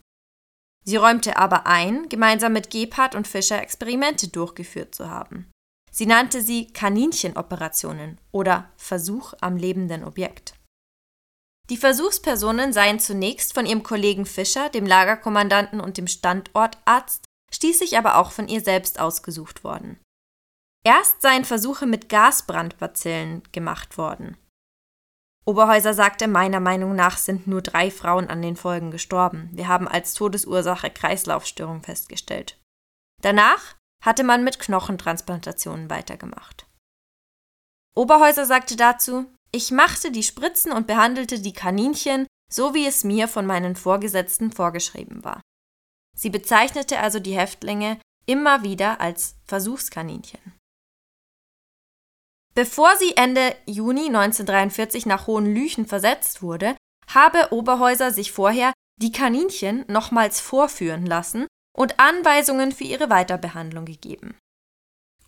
Sie 0.84 0.96
räumte 0.96 1.36
aber 1.36 1.66
ein, 1.66 2.08
gemeinsam 2.08 2.52
mit 2.52 2.70
Gebhardt 2.70 3.14
und 3.14 3.26
Fischer 3.26 3.60
Experimente 3.60 4.28
durchgeführt 4.28 4.94
zu 4.94 5.10
haben. 5.10 5.50
Sie 5.90 6.06
nannte 6.06 6.42
sie 6.42 6.72
Kaninchenoperationen 6.72 8.20
oder 8.30 8.70
Versuch 8.76 9.34
am 9.40 9.56
lebenden 9.56 10.04
Objekt. 10.04 10.54
Die 11.70 11.76
Versuchspersonen 11.76 12.72
seien 12.72 12.98
zunächst 12.98 13.52
von 13.52 13.66
ihrem 13.66 13.82
Kollegen 13.82 14.24
Fischer, 14.24 14.70
dem 14.70 14.86
Lagerkommandanten 14.86 15.80
und 15.80 15.98
dem 15.98 16.06
Standortarzt, 16.06 17.24
schließlich 17.52 17.98
aber 17.98 18.16
auch 18.16 18.32
von 18.32 18.48
ihr 18.48 18.62
selbst 18.62 18.98
ausgesucht 19.00 19.64
worden. 19.64 20.00
Erst 20.84 21.20
seien 21.20 21.44
Versuche 21.44 21.86
mit 21.86 22.08
Gasbrandbazillen 22.08 23.42
gemacht 23.52 23.98
worden. 23.98 24.38
Oberhäuser 25.44 25.94
sagte, 25.94 26.28
meiner 26.28 26.60
Meinung 26.60 26.94
nach 26.94 27.16
sind 27.16 27.46
nur 27.46 27.62
drei 27.62 27.90
Frauen 27.90 28.28
an 28.28 28.42
den 28.42 28.56
Folgen 28.56 28.90
gestorben. 28.90 29.48
Wir 29.52 29.68
haben 29.68 29.88
als 29.88 30.14
Todesursache 30.14 30.90
Kreislaufstörung 30.90 31.82
festgestellt. 31.82 32.58
Danach 33.22 33.76
hatte 34.04 34.24
man 34.24 34.44
mit 34.44 34.58
Knochentransplantationen 34.58 35.90
weitergemacht. 35.90 36.66
Oberhäuser 37.94 38.46
sagte 38.46 38.76
dazu, 38.76 39.26
ich 39.58 39.72
machte 39.72 40.12
die 40.12 40.22
Spritzen 40.22 40.70
und 40.70 40.86
behandelte 40.86 41.40
die 41.40 41.52
Kaninchen, 41.52 42.28
so 42.48 42.74
wie 42.74 42.86
es 42.86 43.02
mir 43.02 43.26
von 43.26 43.44
meinen 43.44 43.74
Vorgesetzten 43.74 44.52
vorgeschrieben 44.52 45.24
war. 45.24 45.40
Sie 46.16 46.30
bezeichnete 46.30 47.00
also 47.00 47.18
die 47.18 47.36
Häftlinge 47.36 47.98
immer 48.24 48.62
wieder 48.62 49.00
als 49.00 49.34
Versuchskaninchen. 49.46 50.40
Bevor 52.54 52.96
sie 52.98 53.16
Ende 53.16 53.56
Juni 53.66 54.06
1943 54.06 55.06
nach 55.06 55.26
Hohenlüchen 55.26 55.86
versetzt 55.86 56.40
wurde, 56.40 56.76
habe 57.08 57.48
Oberhäuser 57.50 58.12
sich 58.12 58.30
vorher 58.30 58.72
die 59.02 59.10
Kaninchen 59.10 59.84
nochmals 59.88 60.38
vorführen 60.40 61.04
lassen 61.04 61.48
und 61.76 61.98
Anweisungen 61.98 62.70
für 62.70 62.84
ihre 62.84 63.10
Weiterbehandlung 63.10 63.86
gegeben. 63.86 64.38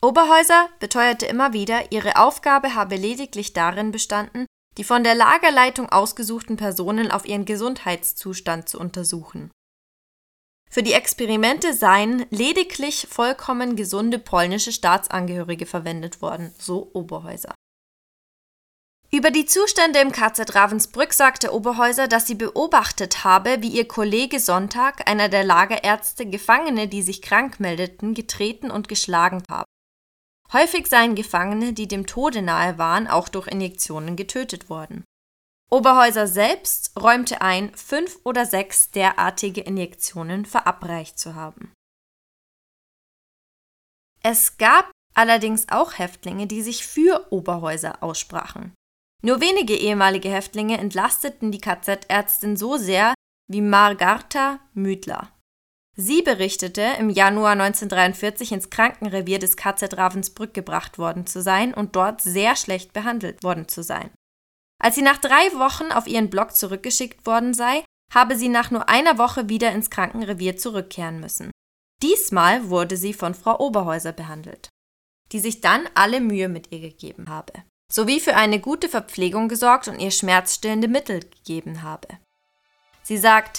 Oberhäuser 0.02 0.70
beteuerte 0.78 1.26
immer 1.26 1.52
wieder, 1.52 1.92
ihre 1.92 2.16
Aufgabe 2.16 2.74
habe 2.74 2.96
lediglich 2.96 3.52
darin 3.52 3.92
bestanden, 3.92 4.46
die 4.78 4.84
von 4.84 5.04
der 5.04 5.14
Lagerleitung 5.14 5.90
ausgesuchten 5.90 6.56
Personen 6.56 7.10
auf 7.10 7.26
ihren 7.26 7.44
Gesundheitszustand 7.44 8.68
zu 8.68 8.80
untersuchen. 8.80 9.50
Für 10.70 10.82
die 10.82 10.92
Experimente 10.92 11.74
seien 11.74 12.24
lediglich 12.30 13.08
vollkommen 13.10 13.76
gesunde 13.76 14.18
polnische 14.18 14.72
Staatsangehörige 14.72 15.66
verwendet 15.66 16.22
worden, 16.22 16.54
so 16.58 16.90
Oberhäuser. 16.94 17.54
Über 19.12 19.32
die 19.32 19.44
Zustände 19.44 19.98
im 19.98 20.12
KZ 20.12 20.54
Ravensbrück 20.54 21.12
sagte 21.12 21.52
Oberhäuser, 21.52 22.06
dass 22.06 22.28
sie 22.28 22.36
beobachtet 22.36 23.24
habe, 23.24 23.60
wie 23.60 23.68
ihr 23.70 23.88
Kollege 23.88 24.38
Sonntag, 24.38 25.10
einer 25.10 25.28
der 25.28 25.42
Lagerärzte, 25.42 26.26
Gefangene, 26.26 26.86
die 26.86 27.02
sich 27.02 27.20
krank 27.20 27.58
meldeten, 27.58 28.14
getreten 28.14 28.70
und 28.70 28.86
geschlagen 28.86 29.42
habe. 29.50 29.64
Häufig 30.52 30.88
seien 30.88 31.14
Gefangene, 31.14 31.72
die 31.72 31.86
dem 31.86 32.06
Tode 32.06 32.42
nahe 32.42 32.76
waren, 32.76 33.06
auch 33.06 33.28
durch 33.28 33.46
Injektionen 33.46 34.16
getötet 34.16 34.68
worden. 34.68 35.04
Oberhäuser 35.70 36.26
selbst 36.26 36.90
räumte 37.00 37.40
ein, 37.40 37.72
fünf 37.76 38.18
oder 38.24 38.44
sechs 38.44 38.90
derartige 38.90 39.60
Injektionen 39.60 40.44
verabreicht 40.44 41.18
zu 41.18 41.36
haben. 41.36 41.72
Es 44.22 44.58
gab 44.58 44.90
allerdings 45.14 45.68
auch 45.70 45.98
Häftlinge, 45.98 46.48
die 46.48 46.62
sich 46.62 46.84
für 46.84 47.32
Oberhäuser 47.32 48.02
aussprachen. 48.02 48.74
Nur 49.22 49.40
wenige 49.40 49.76
ehemalige 49.76 50.30
Häftlinge 50.30 50.78
entlasteten 50.78 51.52
die 51.52 51.60
KZ-Ärztin 51.60 52.56
so 52.56 52.76
sehr 52.76 53.14
wie 53.48 53.60
Margarta 53.60 54.60
Müdler. 54.74 55.30
Sie 55.96 56.22
berichtete, 56.22 56.82
im 56.98 57.10
Januar 57.10 57.52
1943 57.52 58.52
ins 58.52 58.70
Krankenrevier 58.70 59.38
des 59.38 59.56
KZ 59.56 59.96
Ravensbrück 59.96 60.54
gebracht 60.54 60.98
worden 60.98 61.26
zu 61.26 61.42
sein 61.42 61.74
und 61.74 61.96
dort 61.96 62.20
sehr 62.20 62.56
schlecht 62.56 62.92
behandelt 62.92 63.42
worden 63.42 63.68
zu 63.68 63.82
sein. 63.82 64.10
Als 64.80 64.94
sie 64.94 65.02
nach 65.02 65.18
drei 65.18 65.52
Wochen 65.58 65.92
auf 65.92 66.06
ihren 66.06 66.30
Block 66.30 66.56
zurückgeschickt 66.56 67.26
worden 67.26 67.54
sei, 67.54 67.84
habe 68.12 68.36
sie 68.36 68.48
nach 68.48 68.70
nur 68.70 68.88
einer 68.88 69.18
Woche 69.18 69.48
wieder 69.48 69.72
ins 69.72 69.90
Krankenrevier 69.90 70.56
zurückkehren 70.56 71.20
müssen. 71.20 71.50
Diesmal 72.02 72.70
wurde 72.70 72.96
sie 72.96 73.12
von 73.12 73.34
Frau 73.34 73.58
Oberhäuser 73.58 74.12
behandelt, 74.12 74.70
die 75.32 75.40
sich 75.40 75.60
dann 75.60 75.88
alle 75.94 76.20
Mühe 76.20 76.48
mit 76.48 76.72
ihr 76.72 76.80
gegeben 76.80 77.28
habe, 77.28 77.52
sowie 77.92 78.20
für 78.20 78.36
eine 78.36 78.58
gute 78.58 78.88
Verpflegung 78.88 79.48
gesorgt 79.48 79.86
und 79.86 79.98
ihr 79.98 80.10
schmerzstillende 80.10 80.88
Mittel 80.88 81.20
gegeben 81.20 81.82
habe. 81.82 82.08
Sie 83.02 83.18
sagt, 83.18 83.58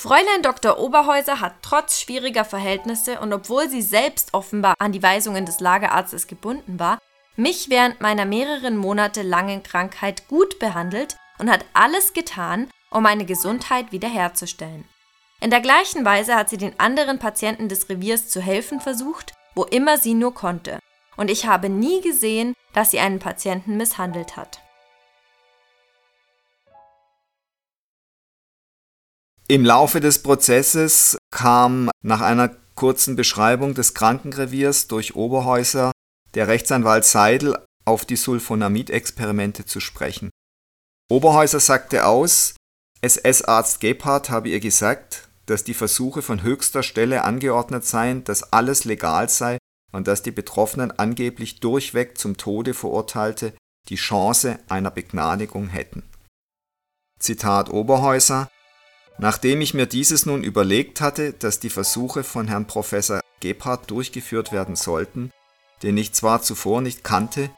Fräulein 0.00 0.40
Dr. 0.40 0.78
Oberhäuser 0.78 1.40
hat 1.40 1.56
trotz 1.60 2.00
schwieriger 2.00 2.46
Verhältnisse 2.46 3.20
und 3.20 3.34
obwohl 3.34 3.68
sie 3.68 3.82
selbst 3.82 4.32
offenbar 4.32 4.74
an 4.78 4.92
die 4.92 5.02
Weisungen 5.02 5.44
des 5.44 5.60
Lagerarztes 5.60 6.26
gebunden 6.26 6.80
war, 6.80 6.98
mich 7.36 7.68
während 7.68 8.00
meiner 8.00 8.24
mehreren 8.24 8.78
Monate 8.78 9.20
langen 9.20 9.62
Krankheit 9.62 10.26
gut 10.26 10.58
behandelt 10.58 11.18
und 11.38 11.50
hat 11.50 11.66
alles 11.74 12.14
getan, 12.14 12.70
um 12.90 13.02
meine 13.02 13.26
Gesundheit 13.26 13.92
wiederherzustellen. 13.92 14.88
In 15.42 15.50
der 15.50 15.60
gleichen 15.60 16.02
Weise 16.02 16.34
hat 16.34 16.48
sie 16.48 16.56
den 16.56 16.80
anderen 16.80 17.18
Patienten 17.18 17.68
des 17.68 17.90
Reviers 17.90 18.30
zu 18.30 18.40
helfen 18.40 18.80
versucht, 18.80 19.34
wo 19.54 19.64
immer 19.64 19.98
sie 19.98 20.14
nur 20.14 20.32
konnte. 20.32 20.78
Und 21.18 21.30
ich 21.30 21.44
habe 21.44 21.68
nie 21.68 22.00
gesehen, 22.00 22.54
dass 22.72 22.90
sie 22.90 23.00
einen 23.00 23.18
Patienten 23.18 23.76
misshandelt 23.76 24.38
hat. 24.38 24.62
Im 29.50 29.64
Laufe 29.64 29.98
des 29.98 30.22
Prozesses 30.22 31.18
kam 31.32 31.90
nach 32.04 32.20
einer 32.20 32.54
kurzen 32.76 33.16
Beschreibung 33.16 33.74
des 33.74 33.94
Krankenreviers 33.94 34.86
durch 34.86 35.16
Oberhäuser 35.16 35.90
der 36.34 36.46
Rechtsanwalt 36.46 37.04
Seidel 37.04 37.58
auf 37.84 38.04
die 38.04 38.14
Sulfonamid-Experimente 38.14 39.66
zu 39.66 39.80
sprechen. 39.80 40.30
Oberhäuser 41.10 41.58
sagte 41.58 42.06
aus, 42.06 42.54
SS-Arzt 43.00 43.80
Gebhardt 43.80 44.30
habe 44.30 44.50
ihr 44.50 44.60
gesagt, 44.60 45.28
dass 45.46 45.64
die 45.64 45.74
Versuche 45.74 46.22
von 46.22 46.44
höchster 46.44 46.84
Stelle 46.84 47.24
angeordnet 47.24 47.84
seien, 47.84 48.22
dass 48.22 48.52
alles 48.52 48.84
legal 48.84 49.28
sei 49.28 49.58
und 49.90 50.06
dass 50.06 50.22
die 50.22 50.30
Betroffenen 50.30 50.96
angeblich 50.96 51.58
durchweg 51.58 52.18
zum 52.18 52.36
Tode 52.36 52.72
Verurteilte 52.72 53.54
die 53.88 53.96
Chance 53.96 54.60
einer 54.68 54.92
Begnadigung 54.92 55.70
hätten. 55.70 56.04
Zitat 57.18 57.68
Oberhäuser 57.70 58.48
Nachdem 59.18 59.60
ich 59.60 59.74
mir 59.74 59.86
dieses 59.86 60.26
nun 60.26 60.42
überlegt 60.42 61.00
hatte, 61.00 61.32
dass 61.32 61.60
die 61.60 61.70
Versuche 61.70 62.24
von 62.24 62.48
Herrn 62.48 62.66
Professor 62.66 63.20
Gebhardt 63.40 63.90
durchgeführt 63.90 64.52
werden 64.52 64.76
sollten, 64.76 65.30
den 65.82 65.96
ich 65.96 66.12
zwar 66.12 66.42
zuvor 66.42 66.80
nicht 66.80 67.04
kannte, 67.04 67.50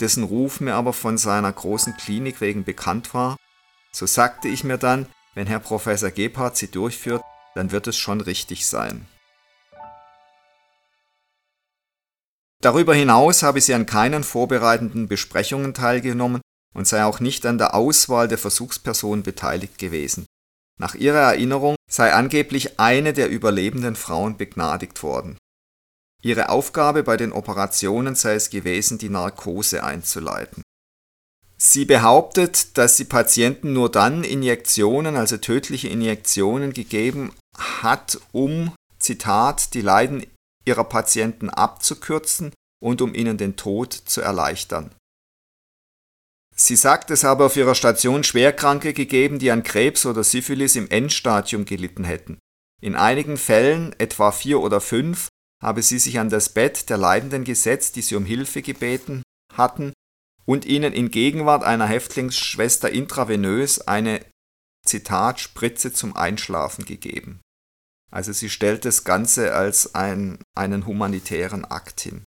dessen 0.00 0.24
Ruf 0.24 0.60
mir 0.60 0.74
aber 0.74 0.92
von 0.92 1.18
seiner 1.18 1.52
großen 1.52 1.96
Klinik 1.96 2.40
wegen 2.40 2.64
bekannt 2.64 3.14
war, 3.14 3.36
so 3.92 4.06
sagte 4.06 4.48
ich 4.48 4.64
mir 4.64 4.78
dann, 4.78 5.06
wenn 5.34 5.46
Herr 5.46 5.60
Professor 5.60 6.10
Gebhardt 6.10 6.56
sie 6.56 6.70
durchführt, 6.70 7.22
dann 7.54 7.72
wird 7.72 7.86
es 7.86 7.96
schon 7.96 8.20
richtig 8.20 8.66
sein. 8.66 9.06
Darüber 12.60 12.94
hinaus 12.94 13.42
habe 13.42 13.60
sie 13.60 13.74
an 13.74 13.86
keinen 13.86 14.24
vorbereitenden 14.24 15.06
Besprechungen 15.06 15.74
teilgenommen 15.74 16.40
und 16.74 16.88
sei 16.88 17.04
auch 17.04 17.20
nicht 17.20 17.46
an 17.46 17.58
der 17.58 17.74
Auswahl 17.74 18.26
der 18.26 18.38
Versuchspersonen 18.38 19.22
beteiligt 19.22 19.78
gewesen. 19.78 20.26
Nach 20.78 20.94
ihrer 20.94 21.32
Erinnerung 21.32 21.76
sei 21.90 22.12
angeblich 22.12 22.78
eine 22.78 23.12
der 23.12 23.28
überlebenden 23.28 23.96
Frauen 23.96 24.36
begnadigt 24.36 25.02
worden. 25.02 25.36
Ihre 26.22 26.48
Aufgabe 26.48 27.02
bei 27.02 27.16
den 27.16 27.32
Operationen 27.32 28.14
sei 28.14 28.34
es 28.34 28.50
gewesen, 28.50 28.98
die 28.98 29.08
Narkose 29.08 29.84
einzuleiten. 29.84 30.62
Sie 31.56 31.84
behauptet, 31.84 32.78
dass 32.78 32.96
sie 32.96 33.04
Patienten 33.04 33.72
nur 33.72 33.90
dann 33.90 34.22
Injektionen, 34.22 35.16
also 35.16 35.36
tödliche 35.36 35.88
Injektionen 35.88 36.72
gegeben 36.72 37.32
hat, 37.56 38.20
um, 38.30 38.72
Zitat, 39.00 39.74
die 39.74 39.80
Leiden 39.80 40.24
ihrer 40.64 40.84
Patienten 40.84 41.50
abzukürzen 41.50 42.52
und 42.80 43.02
um 43.02 43.14
ihnen 43.14 43.38
den 43.38 43.56
Tod 43.56 43.92
zu 43.92 44.20
erleichtern. 44.20 44.92
Sie 46.60 46.74
sagt, 46.74 47.12
es 47.12 47.22
habe 47.22 47.44
auf 47.44 47.56
ihrer 47.56 47.76
Station 47.76 48.24
Schwerkranke 48.24 48.92
gegeben, 48.92 49.38
die 49.38 49.52
an 49.52 49.62
Krebs 49.62 50.04
oder 50.04 50.24
Syphilis 50.24 50.74
im 50.74 50.90
Endstadium 50.90 51.64
gelitten 51.64 52.02
hätten. 52.02 52.38
In 52.80 52.96
einigen 52.96 53.36
Fällen, 53.36 53.94
etwa 53.98 54.32
vier 54.32 54.60
oder 54.60 54.80
fünf, 54.80 55.28
habe 55.62 55.82
sie 55.82 56.00
sich 56.00 56.18
an 56.18 56.30
das 56.30 56.48
Bett 56.48 56.90
der 56.90 56.96
Leidenden 56.96 57.44
gesetzt, 57.44 57.94
die 57.94 58.02
sie 58.02 58.16
um 58.16 58.24
Hilfe 58.24 58.62
gebeten 58.62 59.22
hatten, 59.54 59.92
und 60.46 60.64
ihnen 60.64 60.92
in 60.92 61.10
Gegenwart 61.10 61.62
einer 61.62 61.86
Häftlingsschwester 61.86 62.90
intravenös 62.90 63.80
eine 63.82 64.24
Zitat 64.84 65.40
Spritze 65.40 65.92
zum 65.92 66.16
Einschlafen 66.16 66.84
gegeben. 66.84 67.40
Also 68.10 68.32
sie 68.32 68.48
stellt 68.48 68.84
das 68.84 69.04
Ganze 69.04 69.54
als 69.54 69.94
ein, 69.94 70.38
einen 70.56 70.86
humanitären 70.86 71.64
Akt 71.64 72.00
hin. 72.00 72.24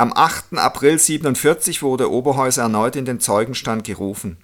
Am 0.00 0.14
8. 0.14 0.56
April 0.56 0.92
1947 0.92 1.82
wurde 1.82 2.10
Oberhäuser 2.10 2.62
erneut 2.62 2.96
in 2.96 3.04
den 3.04 3.20
Zeugenstand 3.20 3.84
gerufen. 3.84 4.42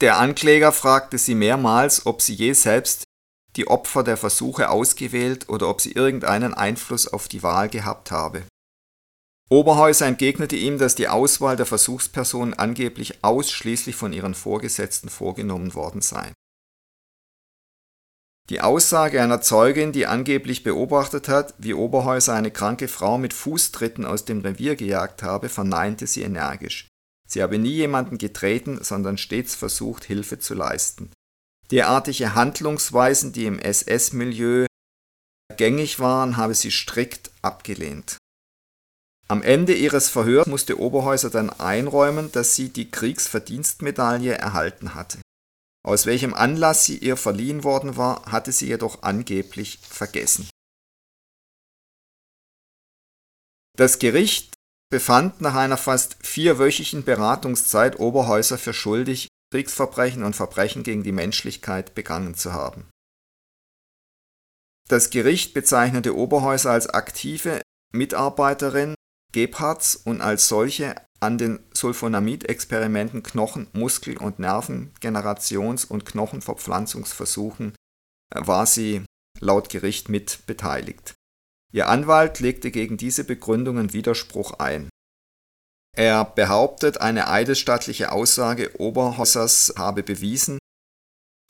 Der 0.00 0.18
Ankläger 0.18 0.72
fragte 0.72 1.18
sie 1.18 1.36
mehrmals, 1.36 2.04
ob 2.04 2.20
sie 2.20 2.34
je 2.34 2.52
selbst 2.54 3.04
die 3.54 3.68
Opfer 3.68 4.02
der 4.02 4.16
Versuche 4.16 4.70
ausgewählt 4.70 5.48
oder 5.48 5.68
ob 5.68 5.80
sie 5.80 5.92
irgendeinen 5.92 6.52
Einfluss 6.52 7.06
auf 7.06 7.28
die 7.28 7.44
Wahl 7.44 7.68
gehabt 7.68 8.10
habe. 8.10 8.42
Oberhäuser 9.48 10.08
entgegnete 10.08 10.56
ihm, 10.56 10.78
dass 10.78 10.96
die 10.96 11.06
Auswahl 11.06 11.54
der 11.54 11.66
Versuchspersonen 11.66 12.54
angeblich 12.54 13.22
ausschließlich 13.22 13.94
von 13.94 14.12
ihren 14.12 14.34
Vorgesetzten 14.34 15.10
vorgenommen 15.10 15.76
worden 15.76 16.00
sei. 16.00 16.32
Die 18.50 18.60
Aussage 18.60 19.22
einer 19.22 19.40
Zeugin, 19.40 19.92
die 19.92 20.06
angeblich 20.06 20.64
beobachtet 20.64 21.28
hat, 21.28 21.54
wie 21.58 21.72
Oberhäuser 21.72 22.34
eine 22.34 22.50
kranke 22.50 22.88
Frau 22.88 23.16
mit 23.16 23.32
Fußtritten 23.32 24.04
aus 24.04 24.24
dem 24.24 24.40
Revier 24.40 24.74
gejagt 24.74 25.22
habe, 25.22 25.48
verneinte 25.48 26.08
sie 26.08 26.22
energisch. 26.22 26.88
Sie 27.28 27.44
habe 27.44 27.58
nie 27.58 27.70
jemanden 27.70 28.18
getreten, 28.18 28.82
sondern 28.82 29.18
stets 29.18 29.54
versucht, 29.54 30.02
Hilfe 30.02 30.40
zu 30.40 30.54
leisten. 30.54 31.12
Derartige 31.70 32.34
Handlungsweisen, 32.34 33.32
die 33.32 33.46
im 33.46 33.60
SS-Milieu 33.60 34.66
gängig 35.56 36.00
waren, 36.00 36.36
habe 36.36 36.54
sie 36.56 36.72
strikt 36.72 37.30
abgelehnt. 37.42 38.16
Am 39.28 39.44
Ende 39.44 39.74
ihres 39.74 40.08
Verhörs 40.08 40.48
musste 40.48 40.80
Oberhäuser 40.80 41.30
dann 41.30 41.50
einräumen, 41.50 42.32
dass 42.32 42.56
sie 42.56 42.70
die 42.70 42.90
Kriegsverdienstmedaille 42.90 44.36
erhalten 44.36 44.96
hatte. 44.96 45.20
Aus 45.82 46.06
welchem 46.06 46.34
Anlass 46.34 46.84
sie 46.84 46.98
ihr 46.98 47.16
verliehen 47.16 47.64
worden 47.64 47.96
war, 47.96 48.30
hatte 48.30 48.52
sie 48.52 48.66
jedoch 48.66 49.02
angeblich 49.02 49.78
vergessen. 49.78 50.48
Das 53.76 53.98
Gericht 53.98 54.52
befand 54.90 55.40
nach 55.40 55.54
einer 55.54 55.78
fast 55.78 56.16
vierwöchigen 56.26 57.04
Beratungszeit 57.04 57.98
Oberhäuser 57.98 58.58
für 58.58 58.74
schuldig, 58.74 59.28
Kriegsverbrechen 59.52 60.22
und 60.22 60.36
Verbrechen 60.36 60.82
gegen 60.82 61.02
die 61.02 61.12
Menschlichkeit 61.12 61.94
begangen 61.94 62.34
zu 62.34 62.52
haben. 62.52 62.90
Das 64.88 65.10
Gericht 65.10 65.54
bezeichnete 65.54 66.16
Oberhäuser 66.16 66.72
als 66.72 66.88
aktive 66.88 67.62
Mitarbeiterin 67.92 68.94
Gebhards 69.32 69.96
und 69.96 70.20
als 70.20 70.48
solche 70.48 70.94
an 71.20 71.36
den 71.36 71.60
Sulfonamid-Experimenten 71.74 73.22
Knochen-, 73.22 73.68
Muskel- 73.72 74.16
und 74.16 74.40
Nervengenerations- 74.40 75.86
und 75.86 76.06
Knochenverpflanzungsversuchen 76.06 77.74
äh, 78.34 78.46
war 78.46 78.66
sie 78.66 79.04
laut 79.38 79.68
Gericht 79.68 80.08
mit 80.08 80.46
beteiligt. 80.46 81.14
Ihr 81.72 81.88
Anwalt 81.88 82.40
legte 82.40 82.70
gegen 82.70 82.96
diese 82.96 83.24
Begründungen 83.24 83.92
Widerspruch 83.92 84.54
ein. 84.58 84.88
Er 85.96 86.24
behauptet, 86.24 87.00
eine 87.00 87.28
eidesstattliche 87.28 88.12
Aussage 88.12 88.80
Oberhossers 88.80 89.74
habe 89.76 90.02
bewiesen, 90.02 90.58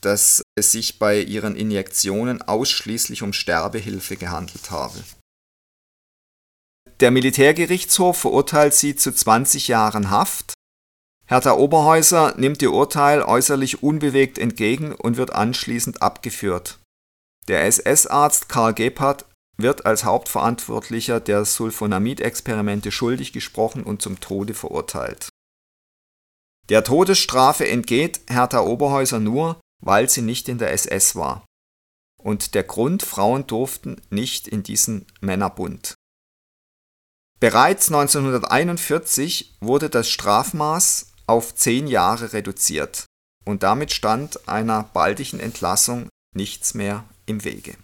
dass 0.00 0.42
es 0.58 0.72
sich 0.72 0.98
bei 0.98 1.20
ihren 1.20 1.56
Injektionen 1.56 2.42
ausschließlich 2.42 3.22
um 3.22 3.32
Sterbehilfe 3.32 4.16
gehandelt 4.16 4.70
habe 4.70 5.02
der 7.00 7.10
Militärgerichtshof 7.10 8.18
verurteilt 8.18 8.74
sie 8.74 8.94
zu 8.94 9.12
20 9.12 9.68
Jahren 9.68 10.10
Haft. 10.10 10.52
Hertha 11.26 11.52
Oberhäuser 11.52 12.34
nimmt 12.36 12.60
ihr 12.60 12.72
Urteil 12.72 13.22
äußerlich 13.22 13.82
unbewegt 13.82 14.38
entgegen 14.38 14.92
und 14.92 15.16
wird 15.16 15.32
anschließend 15.32 16.02
abgeführt. 16.02 16.78
Der 17.48 17.64
SS-Arzt 17.64 18.48
Karl 18.48 18.74
Gebhardt 18.74 19.24
wird 19.56 19.86
als 19.86 20.04
Hauptverantwortlicher 20.04 21.20
der 21.20 21.44
Sulfonamid-Experimente 21.44 22.90
schuldig 22.90 23.32
gesprochen 23.32 23.82
und 23.84 24.02
zum 24.02 24.20
Tode 24.20 24.54
verurteilt. 24.54 25.28
Der 26.68 26.84
Todesstrafe 26.84 27.68
entgeht 27.68 28.20
Hertha 28.28 28.60
Oberhäuser 28.60 29.20
nur, 29.20 29.60
weil 29.82 30.08
sie 30.08 30.22
nicht 30.22 30.48
in 30.48 30.58
der 30.58 30.72
SS 30.72 31.16
war. 31.16 31.44
Und 32.20 32.54
der 32.54 32.64
Grund, 32.64 33.02
Frauen 33.02 33.46
durften 33.46 34.00
nicht 34.10 34.46
in 34.46 34.62
diesen 34.62 35.06
Männerbund. 35.20 35.94
Bereits 37.40 37.88
1941 37.88 39.56
wurde 39.60 39.88
das 39.88 40.10
Strafmaß 40.10 41.14
auf 41.26 41.54
zehn 41.54 41.86
Jahre 41.86 42.34
reduziert 42.34 43.06
und 43.46 43.62
damit 43.62 43.92
stand 43.92 44.46
einer 44.46 44.82
baldigen 44.82 45.40
Entlassung 45.40 46.10
nichts 46.36 46.74
mehr 46.74 47.04
im 47.24 47.42
Wege. 47.42 47.78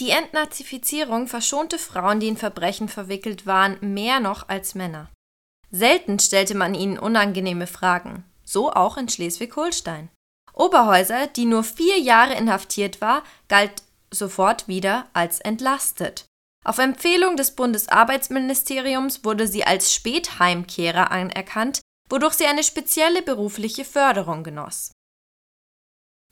Die 0.00 0.10
Entnazifizierung 0.10 1.28
verschonte 1.28 1.78
Frauen, 1.78 2.18
die 2.18 2.28
in 2.28 2.36
Verbrechen 2.36 2.88
verwickelt 2.88 3.46
waren, 3.46 3.78
mehr 3.94 4.18
noch 4.18 4.48
als 4.48 4.74
Männer. 4.74 5.08
Selten 5.70 6.18
stellte 6.18 6.56
man 6.56 6.74
ihnen 6.74 6.98
unangenehme 6.98 7.68
Fragen, 7.68 8.24
so 8.44 8.72
auch 8.72 8.96
in 8.96 9.08
Schleswig-Holstein. 9.08 10.08
Oberhäuser, 10.52 11.28
die 11.28 11.44
nur 11.44 11.62
vier 11.62 11.98
Jahre 11.98 12.34
inhaftiert 12.34 13.00
war, 13.00 13.22
galt 13.48 13.82
sofort 14.10 14.68
wieder 14.68 15.08
als 15.12 15.40
entlastet. 15.40 16.26
Auf 16.64 16.78
Empfehlung 16.78 17.36
des 17.36 17.54
Bundesarbeitsministeriums 17.54 19.24
wurde 19.24 19.46
sie 19.46 19.64
als 19.64 19.94
Spätheimkehrer 19.94 21.10
anerkannt, 21.10 21.80
wodurch 22.10 22.34
sie 22.34 22.46
eine 22.46 22.64
spezielle 22.64 23.22
berufliche 23.22 23.84
Förderung 23.84 24.42
genoss. 24.42 24.92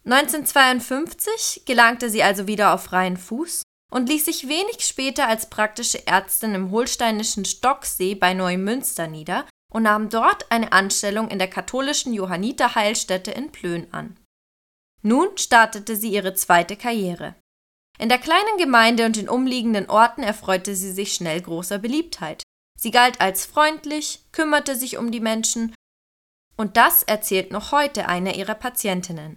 1952 0.05 1.65
gelangte 1.65 2.11
sie 2.11 2.23
also 2.23 2.47
wieder 2.47 2.73
auf 2.73 2.85
freien 2.85 3.17
Fuß 3.17 3.63
und 3.93 4.09
ließ 4.09 4.25
sich 4.25 4.49
wenig 4.49 4.81
später 4.81 5.27
als 5.27 5.51
praktische 5.51 6.07
Ärztin 6.07 6.55
im 6.55 6.71
holsteinischen 6.71 7.45
Stocksee 7.45 8.15
bei 8.15 8.35
Neumünster 8.35 9.07
nieder 9.07 9.47
und 9.73 9.83
nahm 9.83 10.09
dort 10.09 10.51
eine 10.51 10.73
Anstellung 10.73 11.29
in 11.29 11.39
der 11.39 11.51
katholischen 11.51 12.13
Johanniterheilstätte 12.13 13.31
in 13.33 13.53
Plön 13.53 13.93
an. 13.93 14.17
Nun 15.03 15.37
startete 15.37 15.97
sie 15.97 16.11
ihre 16.11 16.35
zweite 16.35 16.77
Karriere. 16.77 17.35
In 17.99 18.09
der 18.09 18.19
kleinen 18.19 18.59
Gemeinde 18.59 19.07
und 19.07 19.17
den 19.17 19.29
umliegenden 19.29 19.89
Orten 19.89 20.23
erfreute 20.23 20.77
sie 20.77 20.93
sich 20.93 21.15
schnell 21.15 21.41
großer 21.41 21.79
Beliebtheit. 21.79 22.43
Sie 22.79 22.91
galt 22.91 23.21
als 23.21 23.47
freundlich, 23.47 24.25
kümmerte 24.33 24.77
sich 24.77 24.99
um 24.99 25.11
die 25.11 25.21
Menschen, 25.21 25.75
und 26.57 26.77
das 26.77 27.03
erzählt 27.03 27.53
noch 27.53 27.73
heute 27.73 28.09
eine 28.09 28.37
ihrer 28.37 28.55
Patientinnen. 28.55 29.37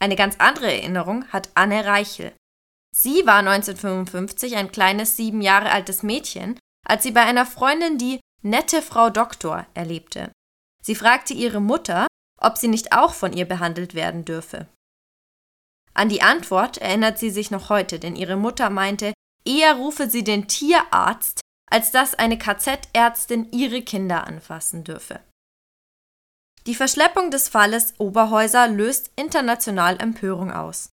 Eine 0.00 0.16
ganz 0.16 0.36
andere 0.38 0.72
Erinnerung 0.72 1.26
hat 1.28 1.50
Anne 1.54 1.84
Reichel. 1.84 2.32
Sie 2.94 3.24
war 3.24 3.38
1955 3.38 4.56
ein 4.56 4.72
kleines 4.72 5.16
sieben 5.16 5.40
Jahre 5.40 5.70
altes 5.70 6.02
Mädchen, 6.02 6.58
als 6.86 7.04
sie 7.04 7.12
bei 7.12 7.22
einer 7.22 7.46
Freundin 7.46 7.98
die 7.98 8.20
nette 8.42 8.82
Frau 8.82 9.10
Doktor 9.10 9.66
erlebte. 9.74 10.32
Sie 10.84 10.96
fragte 10.96 11.32
ihre 11.32 11.60
Mutter, 11.60 12.06
ob 12.40 12.58
sie 12.58 12.68
nicht 12.68 12.92
auch 12.92 13.14
von 13.14 13.32
ihr 13.32 13.46
behandelt 13.46 13.94
werden 13.94 14.24
dürfe. 14.24 14.66
An 15.94 16.08
die 16.08 16.22
Antwort 16.22 16.78
erinnert 16.78 17.18
sie 17.18 17.30
sich 17.30 17.50
noch 17.50 17.68
heute, 17.68 17.98
denn 17.98 18.16
ihre 18.16 18.36
Mutter 18.36 18.70
meinte, 18.70 19.12
eher 19.44 19.74
rufe 19.74 20.08
sie 20.08 20.24
den 20.24 20.48
Tierarzt, 20.48 21.40
als 21.70 21.90
dass 21.90 22.14
eine 22.14 22.38
KZ-Ärztin 22.38 23.48
ihre 23.52 23.82
Kinder 23.82 24.26
anfassen 24.26 24.84
dürfe. 24.84 25.20
Die 26.66 26.74
Verschleppung 26.74 27.30
des 27.30 27.48
Falles 27.48 27.94
Oberhäuser 27.98 28.68
löst 28.68 29.10
international 29.16 30.00
Empörung 30.00 30.52
aus. 30.52 30.90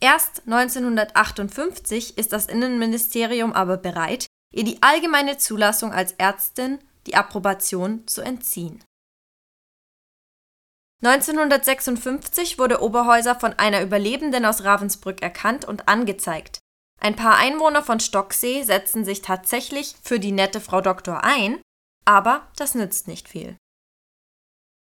Erst 0.00 0.42
1958 0.46 2.18
ist 2.18 2.32
das 2.32 2.46
Innenministerium 2.46 3.52
aber 3.52 3.78
bereit, 3.78 4.26
ihr 4.54 4.64
die 4.64 4.82
allgemeine 4.82 5.38
Zulassung 5.38 5.92
als 5.92 6.12
Ärztin, 6.12 6.78
die 7.06 7.16
Approbation, 7.16 8.06
zu 8.06 8.20
entziehen. 8.20 8.84
1956 11.04 12.58
wurde 12.58 12.82
Oberhäuser 12.82 13.38
von 13.38 13.52
einer 13.52 13.82
Überlebenden 13.82 14.44
aus 14.44 14.64
Ravensbrück 14.64 15.22
erkannt 15.22 15.64
und 15.64 15.88
angezeigt. 15.88 16.58
Ein 17.00 17.14
paar 17.14 17.36
Einwohner 17.36 17.84
von 17.84 18.00
Stocksee 18.00 18.64
setzen 18.64 19.04
sich 19.04 19.22
tatsächlich 19.22 19.94
für 20.02 20.18
die 20.18 20.32
nette 20.32 20.60
Frau 20.60 20.80
Doktor 20.80 21.22
ein, 21.22 21.60
aber 22.04 22.48
das 22.56 22.74
nützt 22.74 23.06
nicht 23.06 23.28
viel. 23.28 23.56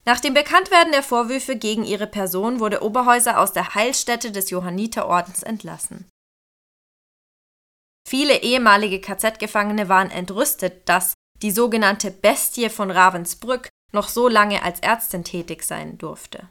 Nach 0.06 0.22
dem 0.22 0.34
Bekanntwerden 0.34 0.94
der 0.94 1.04
Vorwürfe 1.04 1.58
gegen 1.58 1.84
ihre 1.84 2.08
Person 2.08 2.62
wurde 2.62 2.82
Oberhäuser 2.82 3.42
aus 3.42 3.52
der 3.52 3.76
Heilstätte 3.76 4.32
des 4.32 4.50
Johanniterordens 4.50 5.44
entlassen. 5.44 6.10
Viele 8.08 8.42
ehemalige 8.42 9.02
KZ-Gefangene 9.02 9.90
waren 9.90 10.10
entrüstet, 10.10 10.88
dass 10.88 11.14
die 11.42 11.52
sogenannte 11.52 12.10
Bestie 12.10 12.70
von 12.70 12.90
Ravensbrück 12.90 13.68
noch 13.92 14.10
so 14.10 14.28
lange 14.28 14.64
als 14.64 14.80
Ärztin 14.80 15.24
tätig 15.24 15.64
sein 15.64 15.98
durfte. 15.98 16.50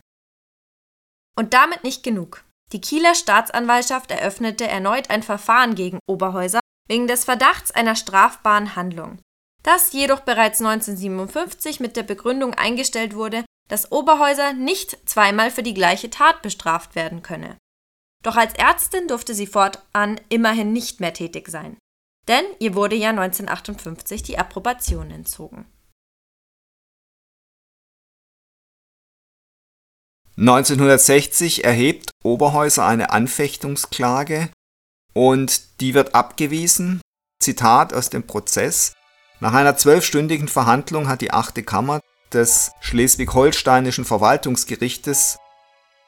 Und 1.39 1.53
damit 1.55 1.85
nicht 1.85 2.03
genug. 2.03 2.45
Die 2.73 2.81
Kieler 2.81 3.15
Staatsanwaltschaft 3.15 4.11
eröffnete 4.11 4.67
erneut 4.67 5.11
ein 5.11 5.23
Verfahren 5.23 5.75
gegen 5.75 6.01
Oberhäuser 6.09 6.61
wegen 6.89 7.07
des 7.07 7.25
Verdachts 7.25 7.71
einer 7.71 7.95
strafbaren 7.95 8.77
Handlung. 8.77 9.19
Das 9.63 9.93
jedoch 9.93 10.21
bereits 10.21 10.61
1957 10.61 11.81
mit 11.81 11.97
der 11.97 12.05
Begründung 12.05 12.55
eingestellt 12.55 13.15
wurde, 13.15 13.45
dass 13.69 13.91
Oberhäuser 13.91 14.53
nicht 14.53 15.09
zweimal 15.09 15.51
für 15.51 15.63
die 15.63 15.75
gleiche 15.75 16.09
Tat 16.09 16.43
bestraft 16.43 16.95
werden 16.95 17.23
könne. 17.23 17.59
Doch 18.23 18.37
als 18.37 18.55
Ärztin 18.55 19.09
durfte 19.09 19.35
sie 19.35 19.47
fortan 19.47 20.21
immerhin 20.29 20.73
nicht 20.73 21.01
mehr 21.01 21.13
tätig 21.13 21.49
sein. 21.49 21.77
Denn 22.29 22.45
ihr 22.59 22.75
wurde 22.75 22.97
ja 22.97 23.11
1958 23.11 24.23
die 24.23 24.39
Approbation 24.39 25.11
entzogen. 25.11 25.67
1960 30.39 31.65
erhebt 31.65 32.11
Oberhäuser 32.23 32.85
eine 32.85 33.09
Anfechtungsklage 33.09 34.51
und 35.15 35.81
die 35.81 35.95
wird 35.95 36.15
abgewiesen. 36.15 37.01
Zitat 37.41 37.95
aus 37.95 38.11
dem 38.11 38.27
Prozess. 38.27 38.93
Nach 39.41 39.55
einer 39.55 39.79
zwölfstündigen 39.79 40.49
Verhandlung 40.49 41.09
hat 41.09 41.23
die 41.23 41.33
achte 41.33 41.63
Kammer 41.63 42.01
des 42.35 42.73
Schleswig-Holsteinischen 42.81 44.05
Verwaltungsgerichtes 44.05 45.39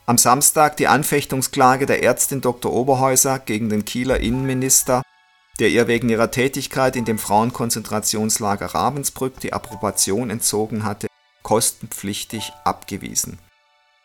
am 0.05 0.19
Samstag 0.19 0.77
die 0.77 0.88
Anfechtungsklage 0.88 1.87
der 1.87 2.03
Ärztin 2.03 2.43
Dr. 2.43 2.71
Oberhäuser 2.71 3.38
gegen 3.38 3.71
den 3.71 3.87
Kieler 3.87 4.21
Innenminister, 4.21 5.03
der 5.59 5.71
ihr 5.71 5.87
wegen 5.87 6.11
ihrer 6.11 6.31
Tätigkeit 6.31 6.97
in 6.97 7.07
dem 7.07 7.19
Frauenkonzentrationslager 7.19 8.67
Ravensbrück 8.67 9.41
die 9.41 9.55
Approbation 9.55 10.29
entzogen 10.29 10.85
hatte, 10.85 11.09
kostenpflichtig 11.43 12.53
abgewiesen 12.64 13.38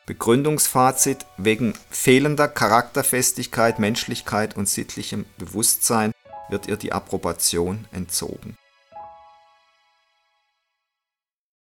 Begründungsfazit: 0.05 1.25
Wegen 1.37 1.73
fehlender 1.89 2.47
Charakterfestigkeit, 2.47 3.79
Menschlichkeit 3.79 4.57
und 4.57 4.67
sittlichem 4.67 5.25
Bewusstsein 5.37 6.11
wird 6.49 6.67
ihr 6.67 6.77
die 6.77 6.91
Approbation 6.91 7.87
entzogen. 7.91 8.57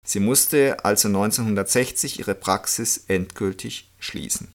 Sie 0.05 0.21
musste 0.21 0.85
also 0.85 1.09
1960 1.09 2.21
ihre 2.21 2.35
Praxis 2.35 3.05
endgültig 3.09 3.93
schließen. 3.99 4.53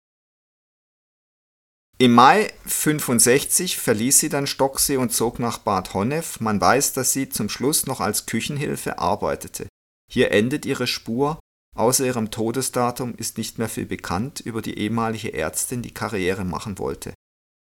Im 1.98 2.14
Mai 2.14 2.52
65 2.66 3.78
verließ 3.78 4.18
sie 4.18 4.30
dann 4.30 4.48
Stocksee 4.48 4.98
und 4.98 5.14
zog 5.14 5.38
nach 5.38 5.60
Bad 5.60 5.94
Honnef. 5.94 6.40
Man 6.40 6.60
weiß, 6.60 6.94
dass 6.94 7.14
sie 7.14 7.30
zum 7.30 7.48
Schluss 7.48 7.86
noch 7.86 8.00
als 8.00 8.26
Küchenhilfe 8.26 8.98
arbeitete. 8.98 9.68
Hier 10.12 10.32
endet 10.32 10.66
ihre 10.66 10.88
Spur 10.88 11.40
Außer 11.76 12.06
ihrem 12.06 12.32
Todesdatum 12.32 13.16
ist 13.16 13.38
nicht 13.38 13.58
mehr 13.58 13.70
viel 13.70 13.86
bekannt 13.86 14.42
über 14.42 14.62
die 14.62 14.78
ehemalige 14.78 15.34
Ärztin, 15.34 15.82
die 15.82 15.94
Karriere 15.94 16.44
machen 16.44 16.78
wollte, 16.78 17.14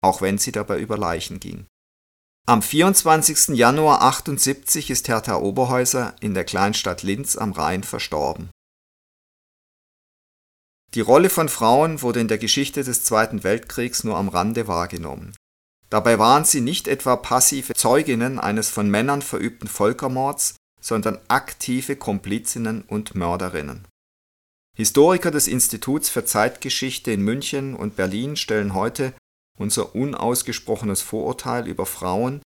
auch 0.02 0.20
wenn 0.20 0.38
sie 0.38 0.52
dabei 0.52 0.80
über 0.80 0.98
Leichen 0.98 1.38
ging. 1.38 1.66
Am 2.44 2.60
24. 2.60 3.56
Januar 3.56 4.02
78 4.02 4.90
ist 4.90 5.06
Hertha 5.06 5.36
Oberhäuser 5.36 6.16
in 6.20 6.34
der 6.34 6.44
Kleinstadt 6.44 7.04
Linz 7.04 7.36
am 7.36 7.52
Rhein 7.52 7.84
verstorben. 7.84 8.50
Die 10.94 11.00
Rolle 11.00 11.30
von 11.30 11.48
Frauen 11.48 12.02
wurde 12.02 12.20
in 12.20 12.26
der 12.26 12.38
Geschichte 12.38 12.82
des 12.82 13.04
Zweiten 13.04 13.44
Weltkriegs 13.44 14.02
nur 14.02 14.16
am 14.16 14.28
Rande 14.28 14.66
wahrgenommen. 14.66 15.34
Dabei 15.88 16.18
waren 16.18 16.44
sie 16.44 16.60
nicht 16.60 16.88
etwa 16.88 17.16
passive 17.16 17.74
Zeuginnen 17.74 18.40
eines 18.40 18.70
von 18.70 18.90
Männern 18.90 19.22
verübten 19.22 19.68
Völkermords, 19.68 20.56
sondern 20.80 21.20
aktive 21.28 21.96
Komplizinnen 21.96 22.82
und 22.82 23.14
Mörderinnen. 23.14 23.86
Historiker 24.76 25.30
des 25.30 25.48
Instituts 25.48 26.08
für 26.08 26.24
Zeitgeschichte 26.24 27.12
in 27.12 27.22
München 27.22 27.76
und 27.76 27.94
Berlin 27.94 28.36
stellen 28.36 28.74
heute 28.74 29.12
unser 29.58 29.94
unausgesprochenes 29.94 31.02
Vorurteil 31.02 31.68
über 31.68 31.84
Frauen 31.84 32.40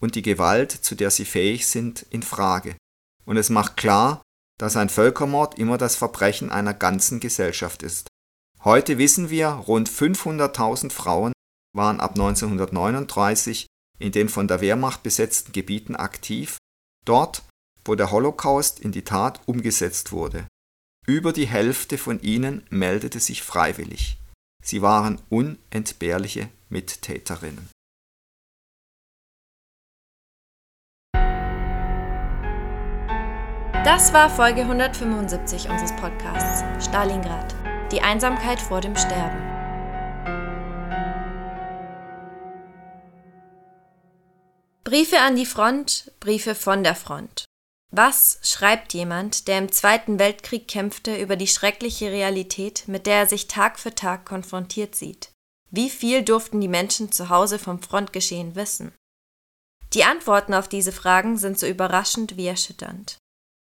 und 0.00 0.14
die 0.14 0.22
Gewalt, 0.22 0.72
zu 0.72 0.94
der 0.94 1.10
sie 1.10 1.26
fähig 1.26 1.66
sind, 1.66 2.06
in 2.10 2.22
Frage. 2.22 2.76
Und 3.26 3.36
es 3.36 3.50
macht 3.50 3.76
klar, 3.76 4.22
dass 4.58 4.76
ein 4.76 4.88
Völkermord 4.88 5.58
immer 5.58 5.76
das 5.76 5.96
Verbrechen 5.96 6.50
einer 6.50 6.72
ganzen 6.72 7.20
Gesellschaft 7.20 7.82
ist. 7.82 8.08
Heute 8.64 8.96
wissen 8.96 9.28
wir, 9.28 9.48
rund 9.48 9.90
500.000 9.90 10.90
Frauen 10.90 11.32
waren 11.74 12.00
ab 12.00 12.12
1939 12.12 13.66
in 13.98 14.12
den 14.12 14.28
von 14.30 14.48
der 14.48 14.62
Wehrmacht 14.62 15.02
besetzten 15.02 15.52
Gebieten 15.52 15.94
aktiv, 15.94 16.56
dort, 17.04 17.42
wo 17.84 17.94
der 17.94 18.10
Holocaust 18.10 18.80
in 18.80 18.92
die 18.92 19.04
Tat 19.04 19.40
umgesetzt 19.46 20.10
wurde. 20.10 20.46
Über 21.08 21.32
die 21.32 21.46
Hälfte 21.46 21.98
von 21.98 22.20
ihnen 22.20 22.66
meldete 22.68 23.20
sich 23.20 23.42
freiwillig. 23.42 24.18
Sie 24.60 24.82
waren 24.82 25.22
unentbehrliche 25.28 26.48
Mittäterinnen. 26.68 27.70
Das 33.84 34.12
war 34.12 34.28
Folge 34.28 34.62
175 34.62 35.68
unseres 35.68 35.94
Podcasts 35.94 36.64
Stalingrad. 36.84 37.54
Die 37.92 38.00
Einsamkeit 38.00 38.60
vor 38.60 38.80
dem 38.80 38.96
Sterben. 38.96 39.38
Briefe 44.82 45.20
an 45.20 45.36
die 45.36 45.46
Front, 45.46 46.10
Briefe 46.18 46.56
von 46.56 46.82
der 46.82 46.96
Front. 46.96 47.44
Was 47.92 48.38
schreibt 48.42 48.94
jemand, 48.94 49.48
der 49.48 49.58
im 49.58 49.70
Zweiten 49.70 50.18
Weltkrieg 50.18 50.68
kämpfte, 50.68 51.16
über 51.16 51.36
die 51.36 51.46
schreckliche 51.46 52.10
Realität, 52.10 52.84
mit 52.88 53.06
der 53.06 53.16
er 53.16 53.26
sich 53.26 53.48
Tag 53.48 53.78
für 53.78 53.94
Tag 53.94 54.26
konfrontiert 54.26 54.94
sieht? 54.94 55.30
Wie 55.70 55.90
viel 55.90 56.22
durften 56.22 56.60
die 56.60 56.68
Menschen 56.68 57.12
zu 57.12 57.28
Hause 57.28 57.58
vom 57.58 57.82
Frontgeschehen 57.82 58.54
wissen? 58.54 58.92
Die 59.92 60.04
Antworten 60.04 60.52
auf 60.52 60.68
diese 60.68 60.92
Fragen 60.92 61.38
sind 61.38 61.58
so 61.58 61.66
überraschend 61.66 62.36
wie 62.36 62.46
erschütternd. 62.46 63.18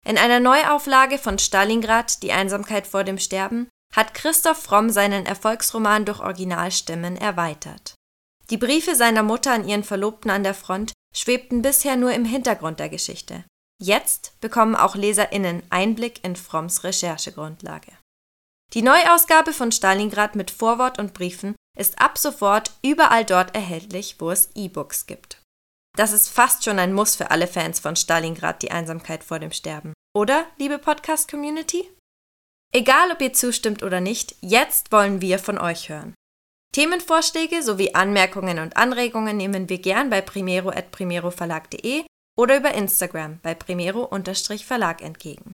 In 0.06 0.18
einer 0.18 0.38
Neuauflage 0.38 1.18
von 1.18 1.38
Stalingrad, 1.38 2.22
Die 2.22 2.32
Einsamkeit 2.32 2.86
vor 2.86 3.04
dem 3.04 3.18
Sterben, 3.18 3.68
hat 3.94 4.14
Christoph 4.14 4.62
Fromm 4.62 4.90
seinen 4.90 5.26
Erfolgsroman 5.26 6.04
durch 6.04 6.20
Originalstimmen 6.20 7.16
erweitert. 7.16 7.94
Die 8.50 8.58
Briefe 8.58 8.94
seiner 8.94 9.22
Mutter 9.22 9.52
an 9.52 9.66
ihren 9.66 9.84
Verlobten 9.84 10.30
an 10.30 10.42
der 10.42 10.54
Front 10.54 10.92
schwebten 11.14 11.62
bisher 11.62 11.96
nur 11.96 12.12
im 12.12 12.24
Hintergrund 12.24 12.80
der 12.80 12.88
Geschichte. 12.88 13.44
Jetzt 13.82 14.40
bekommen 14.40 14.76
auch 14.76 14.94
LeserInnen 14.94 15.62
Einblick 15.70 16.24
in 16.24 16.36
Fromms 16.36 16.84
Recherchegrundlage. 16.84 17.92
Die 18.72 18.82
Neuausgabe 18.82 19.52
von 19.52 19.72
Stalingrad 19.72 20.36
mit 20.36 20.50
Vorwort 20.50 20.98
und 20.98 21.14
Briefen 21.14 21.54
ist 21.78 22.00
ab 22.00 22.18
sofort 22.18 22.72
überall 22.82 23.24
dort 23.24 23.54
erhältlich, 23.54 24.16
wo 24.18 24.30
es 24.30 24.50
E-Books 24.54 25.06
gibt. 25.06 25.40
Das 25.96 26.12
ist 26.12 26.28
fast 26.28 26.64
schon 26.64 26.78
ein 26.78 26.92
Muss 26.92 27.14
für 27.14 27.30
alle 27.30 27.46
Fans 27.46 27.78
von 27.78 27.94
Stalingrad, 27.94 28.62
die 28.62 28.70
Einsamkeit 28.70 29.22
vor 29.22 29.38
dem 29.38 29.52
Sterben. 29.52 29.92
Oder, 30.16 30.46
liebe 30.58 30.78
Podcast-Community? 30.78 31.88
Egal, 32.72 33.12
ob 33.12 33.20
ihr 33.20 33.32
zustimmt 33.32 33.84
oder 33.84 34.00
nicht, 34.00 34.34
jetzt 34.40 34.90
wollen 34.90 35.20
wir 35.20 35.38
von 35.38 35.58
euch 35.58 35.88
hören. 35.88 36.14
Themenvorschläge 36.74 37.62
sowie 37.62 37.94
Anmerkungen 37.94 38.58
und 38.58 38.76
Anregungen 38.76 39.36
nehmen 39.36 39.68
wir 39.68 39.78
gern 39.78 40.10
bei 40.10 40.20
primero.primeroverlag.de 40.20 42.04
oder 42.36 42.56
über 42.56 42.74
Instagram 42.74 43.38
bei 43.42 43.54
primero-verlag 43.54 45.02
entgegen. 45.02 45.52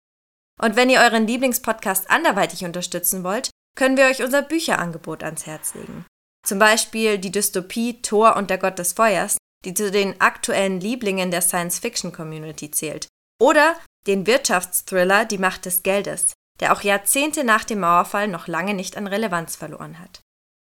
Und 0.61 0.75
wenn 0.75 0.89
ihr 0.89 1.01
euren 1.01 1.28
Lieblingspodcast 1.28 2.09
anderweitig 2.09 2.65
unterstützen 2.65 3.23
wollt, 3.23 3.49
können 3.75 3.97
wir 3.97 4.05
euch 4.05 4.23
unser 4.23 4.41
Bücherangebot 4.41 5.23
ans 5.23 5.45
Herz 5.45 5.75
legen. 5.75 6.05
Zum 6.45 6.59
Beispiel 6.59 7.17
die 7.19 7.32
Dystopie 7.32 8.01
Thor 8.01 8.36
und 8.36 8.49
der 8.49 8.57
Gott 8.57 8.80
des 8.80 8.93
Feuers, 8.93 9.38
die 9.65 9.73
zu 9.73 9.91
den 9.91 10.19
aktuellen 10.21 10.80
Lieblingen 10.80 11.30
der 11.30 11.41
Science-Fiction-Community 11.41 12.71
zählt. 12.71 13.07
Oder 13.39 13.75
den 14.07 14.25
Wirtschaftsthriller 14.25 15.25
Die 15.25 15.38
Macht 15.38 15.65
des 15.65 15.84
Geldes, 15.84 16.34
der 16.59 16.73
auch 16.73 16.82
Jahrzehnte 16.82 17.43
nach 17.43 17.63
dem 17.63 17.82
Mauerfall 17.82 18.28
noch 18.28 18.47
lange 18.47 18.73
nicht 18.73 18.97
an 18.97 19.07
Relevanz 19.07 19.55
verloren 19.55 19.99
hat. 19.99 20.21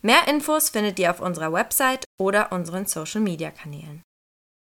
Mehr 0.01 0.27
Infos 0.27 0.69
findet 0.69 0.97
ihr 0.99 1.11
auf 1.11 1.19
unserer 1.19 1.53
Website 1.53 2.05
oder 2.19 2.51
unseren 2.51 2.85
Social-Media-Kanälen. 2.85 4.01